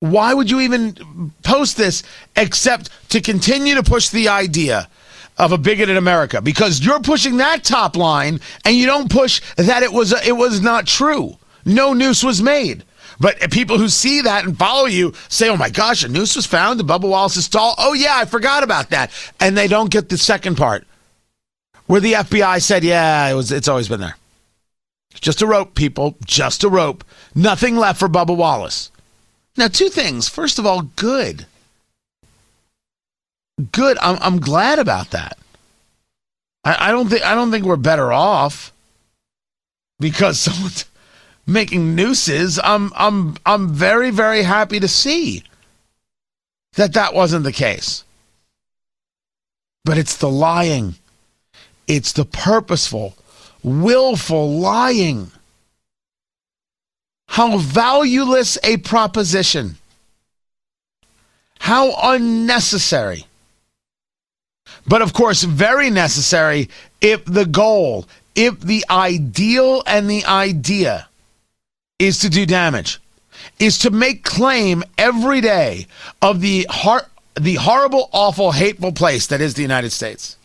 Why 0.00 0.34
would 0.34 0.50
you 0.50 0.60
even 0.60 1.32
post 1.42 1.76
this 1.76 2.02
except 2.34 2.90
to 3.10 3.20
continue 3.20 3.74
to 3.74 3.82
push 3.82 4.08
the 4.08 4.28
idea 4.28 4.88
of 5.36 5.52
a 5.52 5.58
bigoted 5.58 5.96
America? 5.96 6.40
Because 6.40 6.84
you're 6.84 7.00
pushing 7.00 7.38
that 7.38 7.64
top 7.64 7.96
line 7.96 8.40
and 8.64 8.76
you 8.76 8.86
don't 8.86 9.10
push 9.10 9.40
that 9.56 9.82
it 9.82 9.92
was 9.92 10.12
it 10.26 10.36
was 10.36 10.60
not 10.60 10.86
true. 10.86 11.36
No 11.64 11.92
noose 11.92 12.22
was 12.22 12.42
made. 12.42 12.84
But 13.20 13.50
people 13.50 13.78
who 13.78 13.88
see 13.88 14.22
that 14.22 14.44
and 14.44 14.58
follow 14.58 14.86
you 14.86 15.14
say, 15.28 15.48
"Oh 15.48 15.56
my 15.56 15.70
gosh, 15.70 16.02
a 16.02 16.08
noose 16.08 16.36
was 16.36 16.46
found 16.46 16.80
in 16.80 16.86
Bubba 16.86 17.08
Wallace's 17.08 17.44
stall." 17.44 17.74
Oh 17.78 17.92
yeah, 17.92 18.14
I 18.16 18.24
forgot 18.24 18.62
about 18.62 18.90
that, 18.90 19.10
and 19.40 19.56
they 19.56 19.68
don't 19.68 19.90
get 19.90 20.08
the 20.08 20.18
second 20.18 20.56
part, 20.56 20.86
where 21.86 22.00
the 22.00 22.14
FBI 22.14 22.60
said, 22.60 22.82
"Yeah, 22.82 23.28
it 23.28 23.34
was. 23.34 23.52
It's 23.52 23.68
always 23.68 23.88
been 23.88 24.00
there. 24.00 24.16
Just 25.20 25.42
a 25.42 25.46
rope, 25.46 25.74
people. 25.74 26.16
Just 26.24 26.64
a 26.64 26.68
rope. 26.68 27.04
Nothing 27.34 27.76
left 27.76 28.00
for 28.00 28.08
Bubba 28.08 28.36
Wallace." 28.36 28.90
Now, 29.56 29.68
two 29.68 29.88
things. 29.88 30.28
First 30.28 30.58
of 30.58 30.66
all, 30.66 30.82
good. 30.82 31.46
Good. 33.72 33.98
I'm 34.00 34.18
I'm 34.20 34.40
glad 34.40 34.78
about 34.78 35.10
that. 35.10 35.38
I, 36.64 36.88
I 36.88 36.90
don't 36.90 37.08
think 37.08 37.24
I 37.24 37.34
don't 37.34 37.50
think 37.50 37.64
we're 37.64 37.76
better 37.76 38.12
off 38.12 38.72
because 40.00 40.38
someone's 40.40 40.86
making 41.46 41.94
nooses. 41.94 42.58
I'm 42.62 42.92
I'm 42.96 43.36
I'm 43.46 43.72
very 43.72 44.10
very 44.10 44.42
happy 44.42 44.80
to 44.80 44.88
see 44.88 45.44
that 46.74 46.94
that 46.94 47.14
wasn't 47.14 47.44
the 47.44 47.52
case. 47.52 48.04
But 49.84 49.98
it's 49.98 50.16
the 50.16 50.30
lying. 50.30 50.94
It's 51.86 52.12
the 52.12 52.24
purposeful, 52.24 53.14
willful 53.62 54.58
lying. 54.58 55.30
How 57.28 57.58
valueless 57.58 58.58
a 58.62 58.78
proposition. 58.78 59.76
How 61.58 61.94
unnecessary. 62.02 63.26
But 64.86 65.02
of 65.02 65.12
course, 65.12 65.42
very 65.42 65.90
necessary 65.90 66.68
if 67.00 67.24
the 67.24 67.46
goal, 67.46 68.06
if 68.34 68.60
the 68.60 68.84
ideal 68.90 69.82
and 69.86 70.08
the 70.08 70.24
idea 70.24 71.08
is 71.98 72.18
to 72.20 72.28
do 72.28 72.46
damage, 72.46 73.00
is 73.58 73.78
to 73.78 73.90
make 73.90 74.24
claim 74.24 74.82
every 74.98 75.40
day 75.40 75.86
of 76.20 76.40
the 76.40 76.66
heart, 76.68 77.06
the 77.34 77.54
horrible, 77.54 78.08
awful, 78.12 78.52
hateful 78.52 78.92
place 78.92 79.26
that 79.28 79.40
is 79.40 79.54
the 79.54 79.62
United 79.62 79.90
States. 79.90 80.36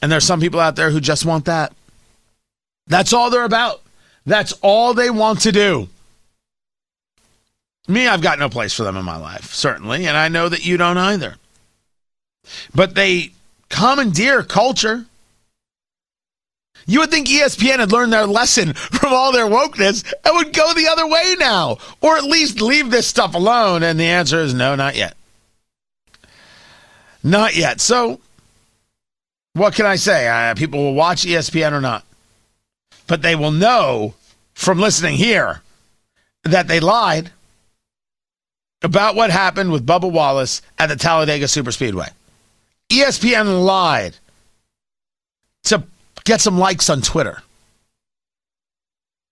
And 0.00 0.10
there's 0.10 0.24
some 0.24 0.40
people 0.40 0.60
out 0.60 0.76
there 0.76 0.90
who 0.90 1.00
just 1.00 1.24
want 1.24 1.44
that. 1.46 1.72
That's 2.86 3.12
all 3.12 3.30
they're 3.30 3.44
about. 3.44 3.82
That's 4.24 4.52
all 4.62 4.94
they 4.94 5.10
want 5.10 5.40
to 5.42 5.52
do. 5.52 5.88
Me, 7.86 8.06
I've 8.06 8.20
got 8.20 8.38
no 8.38 8.48
place 8.50 8.74
for 8.74 8.82
them 8.84 8.96
in 8.96 9.04
my 9.04 9.16
life, 9.16 9.54
certainly, 9.54 10.06
and 10.06 10.16
I 10.16 10.28
know 10.28 10.48
that 10.48 10.66
you 10.66 10.76
don't 10.76 10.98
either. 10.98 11.36
But 12.74 12.94
they 12.94 13.32
commandeer 13.68 14.42
culture. 14.42 15.06
You 16.86 17.00
would 17.00 17.10
think 17.10 17.28
ESPN 17.28 17.80
had 17.80 17.92
learned 17.92 18.12
their 18.12 18.26
lesson 18.26 18.72
from 18.74 19.12
all 19.12 19.32
their 19.32 19.46
wokeness 19.46 20.10
and 20.24 20.36
would 20.36 20.54
go 20.54 20.72
the 20.74 20.88
other 20.88 21.06
way 21.06 21.36
now, 21.38 21.78
or 22.00 22.16
at 22.16 22.24
least 22.24 22.60
leave 22.60 22.90
this 22.90 23.06
stuff 23.06 23.34
alone. 23.34 23.82
And 23.82 24.00
the 24.00 24.04
answer 24.04 24.40
is 24.40 24.54
no, 24.54 24.74
not 24.74 24.96
yet. 24.96 25.14
Not 27.22 27.56
yet. 27.56 27.80
So, 27.80 28.20
what 29.52 29.74
can 29.74 29.86
I 29.86 29.96
say? 29.96 30.28
Uh, 30.28 30.54
people 30.54 30.78
will 30.82 30.94
watch 30.94 31.24
ESPN 31.24 31.72
or 31.72 31.80
not, 31.80 32.04
but 33.06 33.22
they 33.22 33.34
will 33.34 33.50
know 33.50 34.14
from 34.54 34.78
listening 34.78 35.16
here 35.16 35.62
that 36.44 36.68
they 36.68 36.80
lied 36.80 37.30
about 38.82 39.16
what 39.16 39.30
happened 39.30 39.72
with 39.72 39.86
Bubba 39.86 40.10
Wallace 40.10 40.62
at 40.78 40.88
the 40.88 40.96
Talladega 40.96 41.46
Superspeedway. 41.46 42.10
ESPN 42.90 43.64
lied 43.64 44.16
to 45.64 45.82
get 46.24 46.40
some 46.40 46.58
likes 46.58 46.88
on 46.88 47.02
Twitter. 47.02 47.42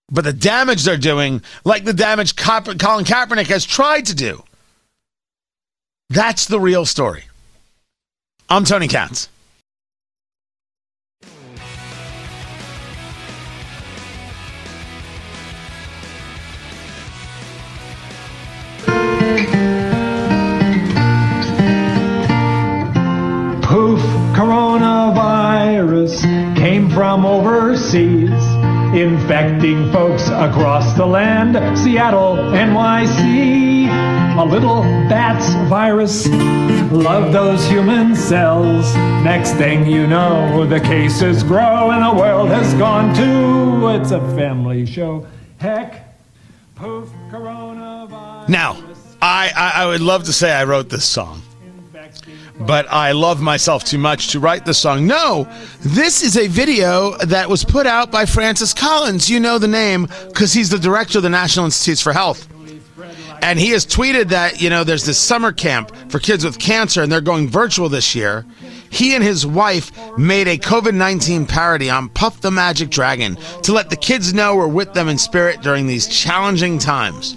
But 0.09 0.23
the 0.23 0.33
damage 0.33 0.83
they're 0.83 0.97
doing, 0.97 1.41
like 1.65 1.83
the 1.83 1.93
damage 1.93 2.35
Colin 2.35 2.77
Kaepernick 2.77 3.47
has 3.47 3.65
tried 3.65 4.05
to 4.05 4.15
do, 4.15 4.43
that's 6.09 6.45
the 6.45 6.59
real 6.59 6.85
story. 6.85 7.23
I'm 8.49 8.63
Tony 8.63 8.87
Katz. 8.87 9.27
Came 26.77 26.89
from 26.91 27.25
overseas, 27.25 28.29
infecting 28.93 29.91
folks 29.91 30.27
across 30.27 30.95
the 30.95 31.05
land. 31.05 31.55
Seattle, 31.75 32.35
NYC, 32.35 33.87
a 34.37 34.45
little 34.45 34.83
bats 35.09 35.55
virus. 35.69 36.27
Love 36.91 37.33
those 37.33 37.65
human 37.67 38.15
cells. 38.15 38.95
Next 39.23 39.53
thing 39.53 39.87
you 39.87 40.05
know, 40.05 40.67
the 40.67 40.79
cases 40.79 41.41
grow 41.41 41.89
and 41.89 42.03
the 42.05 42.21
world 42.21 42.49
has 42.49 42.71
gone 42.75 43.11
to. 43.15 43.99
It's 43.99 44.11
a 44.11 44.19
family 44.35 44.85
show. 44.85 45.25
Heck, 45.57 46.15
poof, 46.75 47.09
coronavirus. 47.31 48.49
Now, 48.49 48.77
I, 49.19 49.51
I, 49.55 49.71
I 49.83 49.87
would 49.87 50.01
love 50.01 50.25
to 50.25 50.33
say 50.33 50.51
I 50.51 50.65
wrote 50.65 50.89
this 50.89 51.05
song, 51.05 51.41
but 52.59 52.87
I 52.89 53.11
love 53.11 53.41
myself 53.41 53.83
too 53.83 53.97
much 53.97 54.29
to 54.29 54.39
write 54.39 54.65
the 54.65 54.73
song. 54.73 55.05
No, 55.05 55.47
this 55.81 56.23
is 56.23 56.37
a 56.37 56.47
video 56.47 57.15
that 57.17 57.49
was 57.49 57.63
put 57.63 57.85
out 57.85 58.11
by 58.11 58.25
Francis 58.25 58.73
Collins. 58.73 59.29
You 59.29 59.39
know 59.39 59.57
the 59.57 59.67
name 59.67 60.07
because 60.27 60.53
he's 60.53 60.69
the 60.69 60.79
director 60.79 61.19
of 61.19 61.23
the 61.23 61.29
National 61.29 61.65
Institutes 61.65 62.01
for 62.01 62.13
Health. 62.13 62.47
And 63.41 63.59
he 63.59 63.69
has 63.69 63.85
tweeted 63.85 64.29
that, 64.29 64.61
you 64.61 64.69
know, 64.69 64.83
there's 64.83 65.05
this 65.05 65.17
summer 65.17 65.51
camp 65.51 65.95
for 66.09 66.19
kids 66.19 66.43
with 66.43 66.57
cancer 66.57 67.03
and 67.03 67.11
they're 67.11 67.21
going 67.21 67.47
virtual 67.47 67.87
this 67.87 68.15
year. 68.15 68.45
He 68.89 69.13
and 69.15 69.23
his 69.23 69.45
wife 69.45 69.91
made 70.17 70.47
a 70.47 70.57
COVID 70.57 70.95
19 70.95 71.45
parody 71.45 71.89
on 71.89 72.09
Puff 72.09 72.41
the 72.41 72.51
Magic 72.51 72.89
Dragon 72.89 73.37
to 73.63 73.73
let 73.73 73.89
the 73.89 73.95
kids 73.95 74.33
know 74.33 74.55
we're 74.55 74.67
with 74.67 74.93
them 74.93 75.07
in 75.07 75.17
spirit 75.17 75.61
during 75.61 75.87
these 75.87 76.07
challenging 76.07 76.79
times. 76.79 77.35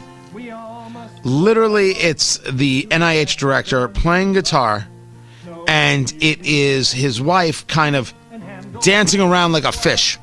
Literally, 1.22 1.90
it's 1.92 2.38
the 2.50 2.86
NIH 2.90 3.36
director 3.36 3.86
playing 3.88 4.32
guitar, 4.32 4.88
and 5.70 6.12
it 6.20 6.44
is 6.44 6.90
his 6.90 7.22
wife 7.22 7.64
kind 7.68 7.94
of 7.94 8.12
dancing 8.82 9.20
around 9.20 9.52
like 9.52 9.62
a 9.62 9.70
fish. 9.70 10.18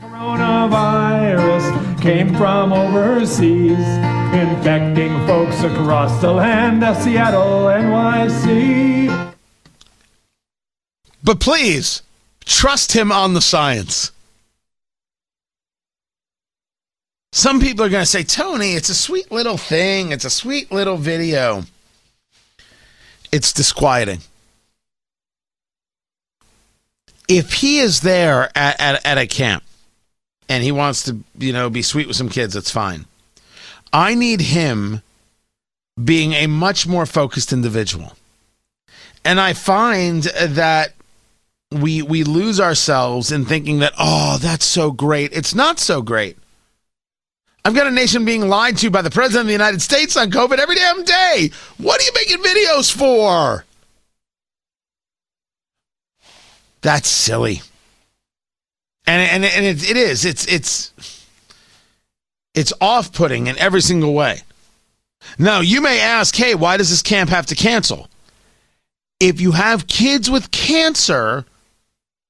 Coronavirus 0.00 2.00
came 2.00 2.34
from 2.34 2.72
overseas, 2.72 3.76
infecting 4.32 5.12
folks 5.26 5.62
across 5.62 6.18
the 6.22 6.32
land. 6.32 6.82
Of 6.82 6.96
Seattle, 6.96 7.66
NYC. 7.66 9.34
But 11.22 11.38
please, 11.38 12.00
trust 12.46 12.92
him 12.92 13.12
on 13.12 13.34
the 13.34 13.42
science. 13.42 14.12
Some 17.32 17.60
people 17.60 17.84
are 17.84 17.90
going 17.90 18.02
to 18.02 18.06
say, 18.06 18.22
Tony, 18.22 18.72
it's 18.72 18.88
a 18.88 18.94
sweet 18.94 19.30
little 19.30 19.58
thing. 19.58 20.10
It's 20.10 20.24
a 20.24 20.30
sweet 20.30 20.72
little 20.72 20.96
video. 20.96 21.64
It's 23.32 23.52
disquieting. 23.52 24.20
If 27.28 27.54
he 27.54 27.78
is 27.78 28.02
there 28.02 28.50
at, 28.54 28.78
at, 28.78 29.06
at 29.06 29.18
a 29.18 29.26
camp 29.26 29.64
and 30.48 30.62
he 30.62 30.70
wants 30.70 31.04
to, 31.04 31.18
you 31.38 31.52
know, 31.52 31.70
be 31.70 31.82
sweet 31.82 32.06
with 32.06 32.16
some 32.16 32.28
kids, 32.28 32.54
that's 32.54 32.70
fine. 32.70 33.06
I 33.92 34.14
need 34.14 34.42
him 34.42 35.02
being 36.02 36.34
a 36.34 36.46
much 36.46 36.86
more 36.86 37.06
focused 37.06 37.52
individual. 37.52 38.12
And 39.24 39.40
I 39.40 39.52
find 39.52 40.24
that 40.24 40.94
we 41.70 42.02
we 42.02 42.22
lose 42.22 42.60
ourselves 42.60 43.32
in 43.32 43.46
thinking 43.46 43.78
that 43.78 43.94
oh 43.98 44.38
that's 44.38 44.64
so 44.64 44.90
great. 44.90 45.32
It's 45.32 45.54
not 45.54 45.78
so 45.78 46.02
great. 46.02 46.36
I've 47.64 47.74
got 47.74 47.86
a 47.86 47.90
nation 47.92 48.24
being 48.24 48.48
lied 48.48 48.76
to 48.78 48.90
by 48.90 49.02
the 49.02 49.10
president 49.10 49.42
of 49.42 49.46
the 49.46 49.52
United 49.52 49.80
States 49.80 50.16
on 50.16 50.30
COVID 50.30 50.58
every 50.58 50.74
damn 50.74 51.04
day. 51.04 51.50
What 51.78 52.00
are 52.00 52.04
you 52.04 52.12
making 52.14 52.38
videos 52.38 52.92
for? 52.92 53.64
That's 56.80 57.08
silly. 57.08 57.62
And 59.06 59.22
and 59.22 59.44
and 59.44 59.64
it, 59.64 59.88
it 59.88 59.96
is. 59.96 60.24
It's 60.24 60.46
it's 60.46 60.92
it's 62.54 62.72
off-putting 62.80 63.46
in 63.46 63.56
every 63.58 63.80
single 63.80 64.12
way. 64.12 64.42
Now, 65.38 65.60
you 65.60 65.80
may 65.80 66.00
ask, 66.00 66.34
"Hey, 66.34 66.54
why 66.54 66.76
does 66.76 66.90
this 66.90 67.02
camp 67.02 67.30
have 67.30 67.46
to 67.46 67.54
cancel?" 67.54 68.08
If 69.20 69.40
you 69.40 69.52
have 69.52 69.86
kids 69.86 70.28
with 70.28 70.50
cancer, 70.50 71.44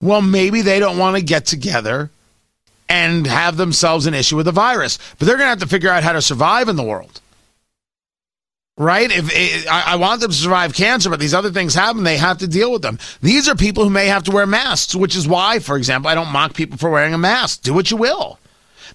well, 0.03 0.21
maybe 0.21 0.61
they 0.61 0.79
don't 0.79 0.99
want 0.99 1.17
to 1.17 1.23
get 1.23 1.47
together 1.47 2.11
and 2.93 3.27
have 3.27 3.57
themselves 3.57 4.05
an 4.05 4.13
issue 4.13 4.37
with 4.37 4.45
the 4.45 4.53
virus, 4.53 4.99
but 5.19 5.27
they're 5.27 5.39
going 5.39 5.47
to 5.47 5.51
have 5.51 5.61
to 5.61 5.67
figure 5.67 5.89
out 5.89 6.03
how 6.03 6.13
to 6.13 6.21
survive 6.21 6.69
in 6.69 6.77
the 6.77 6.83
world. 6.83 7.23
Right? 8.77 9.11
If 9.11 9.35
eh, 9.35 9.65
I, 9.71 9.95
I 9.95 9.97
want 9.97 10.21
them 10.21 10.31
to 10.31 10.37
survive 10.37 10.75
cancer, 10.75 11.09
but 11.09 11.19
these 11.19 11.33
other 11.33 11.51
things 11.51 11.75
happen, 11.75 12.05
they 12.05 12.19
have 12.19 12.37
to 12.39 12.47
deal 12.47 12.71
with 12.71 12.83
them. 12.83 12.99
These 13.23 13.49
are 13.49 13.55
people 13.55 13.85
who 13.85 13.91
may 13.91 14.09
have 14.09 14.25
to 14.25 14.31
wear 14.31 14.47
masks, 14.47 14.95
which 14.95 15.17
is 15.17 15.27
why, 15.27 15.59
for 15.59 15.79
example, 15.79 16.11
I 16.11 16.15
don't 16.15 16.31
mock 16.31 16.53
people 16.53 16.77
for 16.77 16.91
wearing 16.91 17.15
a 17.15 17.19
mask. 17.19 17.63
Do 17.63 17.73
what 17.73 17.91
you 17.91 17.97
will. 17.97 18.39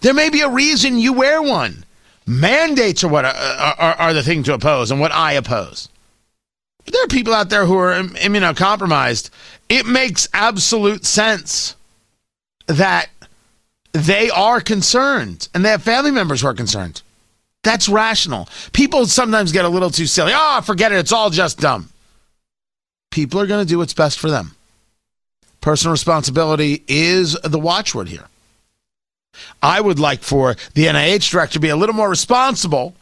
There 0.01 0.13
may 0.13 0.29
be 0.29 0.41
a 0.41 0.49
reason 0.49 0.99
you 0.99 1.13
wear 1.13 1.41
one. 1.41 1.83
Mandates 2.27 3.03
are 3.03 3.07
what 3.07 3.25
are, 3.25 3.33
are, 3.33 3.95
are 3.95 4.13
the 4.13 4.21
thing 4.21 4.43
to 4.43 4.53
oppose 4.53 4.91
and 4.91 4.99
what 4.99 5.11
I 5.11 5.33
oppose. 5.33 5.89
But 6.85 6.93
there 6.93 7.03
are 7.03 7.07
people 7.07 7.33
out 7.33 7.49
there 7.49 7.65
who 7.65 7.77
are 7.79 7.93
immunocompromised. 7.93 9.31
It 9.69 9.87
makes 9.87 10.29
absolute 10.33 11.03
sense 11.05 11.75
that 12.67 13.09
they 13.93 14.29
are 14.29 14.61
concerned 14.61 15.47
and 15.53 15.63
they 15.63 15.69
have 15.69 15.83
family 15.83 16.11
members 16.11 16.41
who 16.41 16.47
are 16.47 16.53
concerned. 16.53 17.01
That's 17.63 17.89
rational. 17.89 18.47
People 18.71 19.05
sometimes 19.07 19.51
get 19.51 19.65
a 19.65 19.69
little 19.69 19.89
too 19.89 20.05
silly. 20.05 20.31
Oh, 20.35 20.61
forget 20.61 20.91
it. 20.91 20.99
It's 20.99 21.11
all 21.11 21.29
just 21.29 21.59
dumb. 21.59 21.89
People 23.11 23.39
are 23.39 23.47
going 23.47 23.65
to 23.65 23.69
do 23.69 23.77
what's 23.77 23.93
best 23.93 24.19
for 24.19 24.29
them. 24.29 24.55
Personal 25.59 25.91
responsibility 25.91 26.83
is 26.87 27.33
the 27.43 27.59
watchword 27.59 28.07
here. 28.07 28.25
I 29.61 29.81
would 29.81 29.99
like 29.99 30.21
for 30.21 30.55
the 30.73 30.85
NIH 30.85 31.29
director 31.29 31.53
to 31.53 31.59
be 31.59 31.69
a 31.69 31.75
little 31.75 31.95
more 31.95 32.09
responsible 32.09 32.95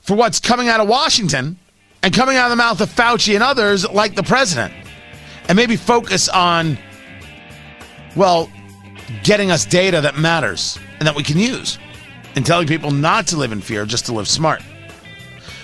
for 0.00 0.16
what's 0.16 0.40
coming 0.40 0.68
out 0.68 0.80
of 0.80 0.88
Washington 0.88 1.58
and 2.02 2.14
coming 2.14 2.36
out 2.36 2.46
of 2.46 2.50
the 2.50 2.56
mouth 2.56 2.80
of 2.80 2.90
Fauci 2.90 3.34
and 3.34 3.42
others 3.42 3.88
like 3.88 4.14
the 4.14 4.22
president. 4.22 4.72
And 5.48 5.56
maybe 5.56 5.76
focus 5.76 6.28
on, 6.28 6.78
well, 8.14 8.50
getting 9.22 9.50
us 9.50 9.64
data 9.64 10.00
that 10.00 10.16
matters 10.16 10.78
and 10.98 11.06
that 11.06 11.14
we 11.14 11.22
can 11.22 11.38
use 11.38 11.78
and 12.34 12.44
telling 12.44 12.66
people 12.66 12.90
not 12.90 13.26
to 13.28 13.36
live 13.36 13.52
in 13.52 13.60
fear, 13.60 13.84
just 13.84 14.06
to 14.06 14.12
live 14.12 14.28
smart. 14.28 14.62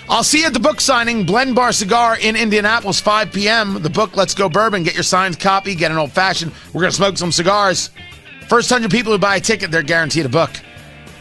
I'll 0.07 0.23
see 0.23 0.41
you 0.41 0.45
at 0.45 0.53
the 0.53 0.59
book 0.59 0.79
signing, 0.81 1.25
Blend 1.25 1.55
Bar 1.55 1.71
Cigar 1.71 2.17
in 2.19 2.35
Indianapolis, 2.35 2.99
5 3.01 3.31
p.m. 3.31 3.81
The 3.81 3.89
book, 3.89 4.15
Let's 4.15 4.35
Go 4.35 4.47
Bourbon. 4.49 4.83
Get 4.83 4.93
your 4.93 5.03
signed 5.03 5.39
copy, 5.39 5.73
get 5.73 5.89
an 5.89 5.97
old 5.97 6.11
fashioned. 6.11 6.51
We're 6.73 6.81
going 6.81 6.91
to 6.91 6.95
smoke 6.95 7.17
some 7.17 7.31
cigars. 7.31 7.89
First 8.47 8.69
100 8.69 8.91
people 8.91 9.11
who 9.11 9.17
buy 9.17 9.37
a 9.37 9.39
ticket, 9.39 9.71
they're 9.71 9.81
guaranteed 9.81 10.27
a 10.27 10.29
book. 10.29 10.51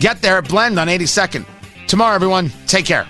Get 0.01 0.21
there 0.21 0.37
at 0.37 0.49
Blend 0.49 0.79
on 0.79 0.89
82nd. 0.89 1.47
Tomorrow, 1.87 2.15
everyone, 2.15 2.51
take 2.67 2.85
care. 2.85 3.07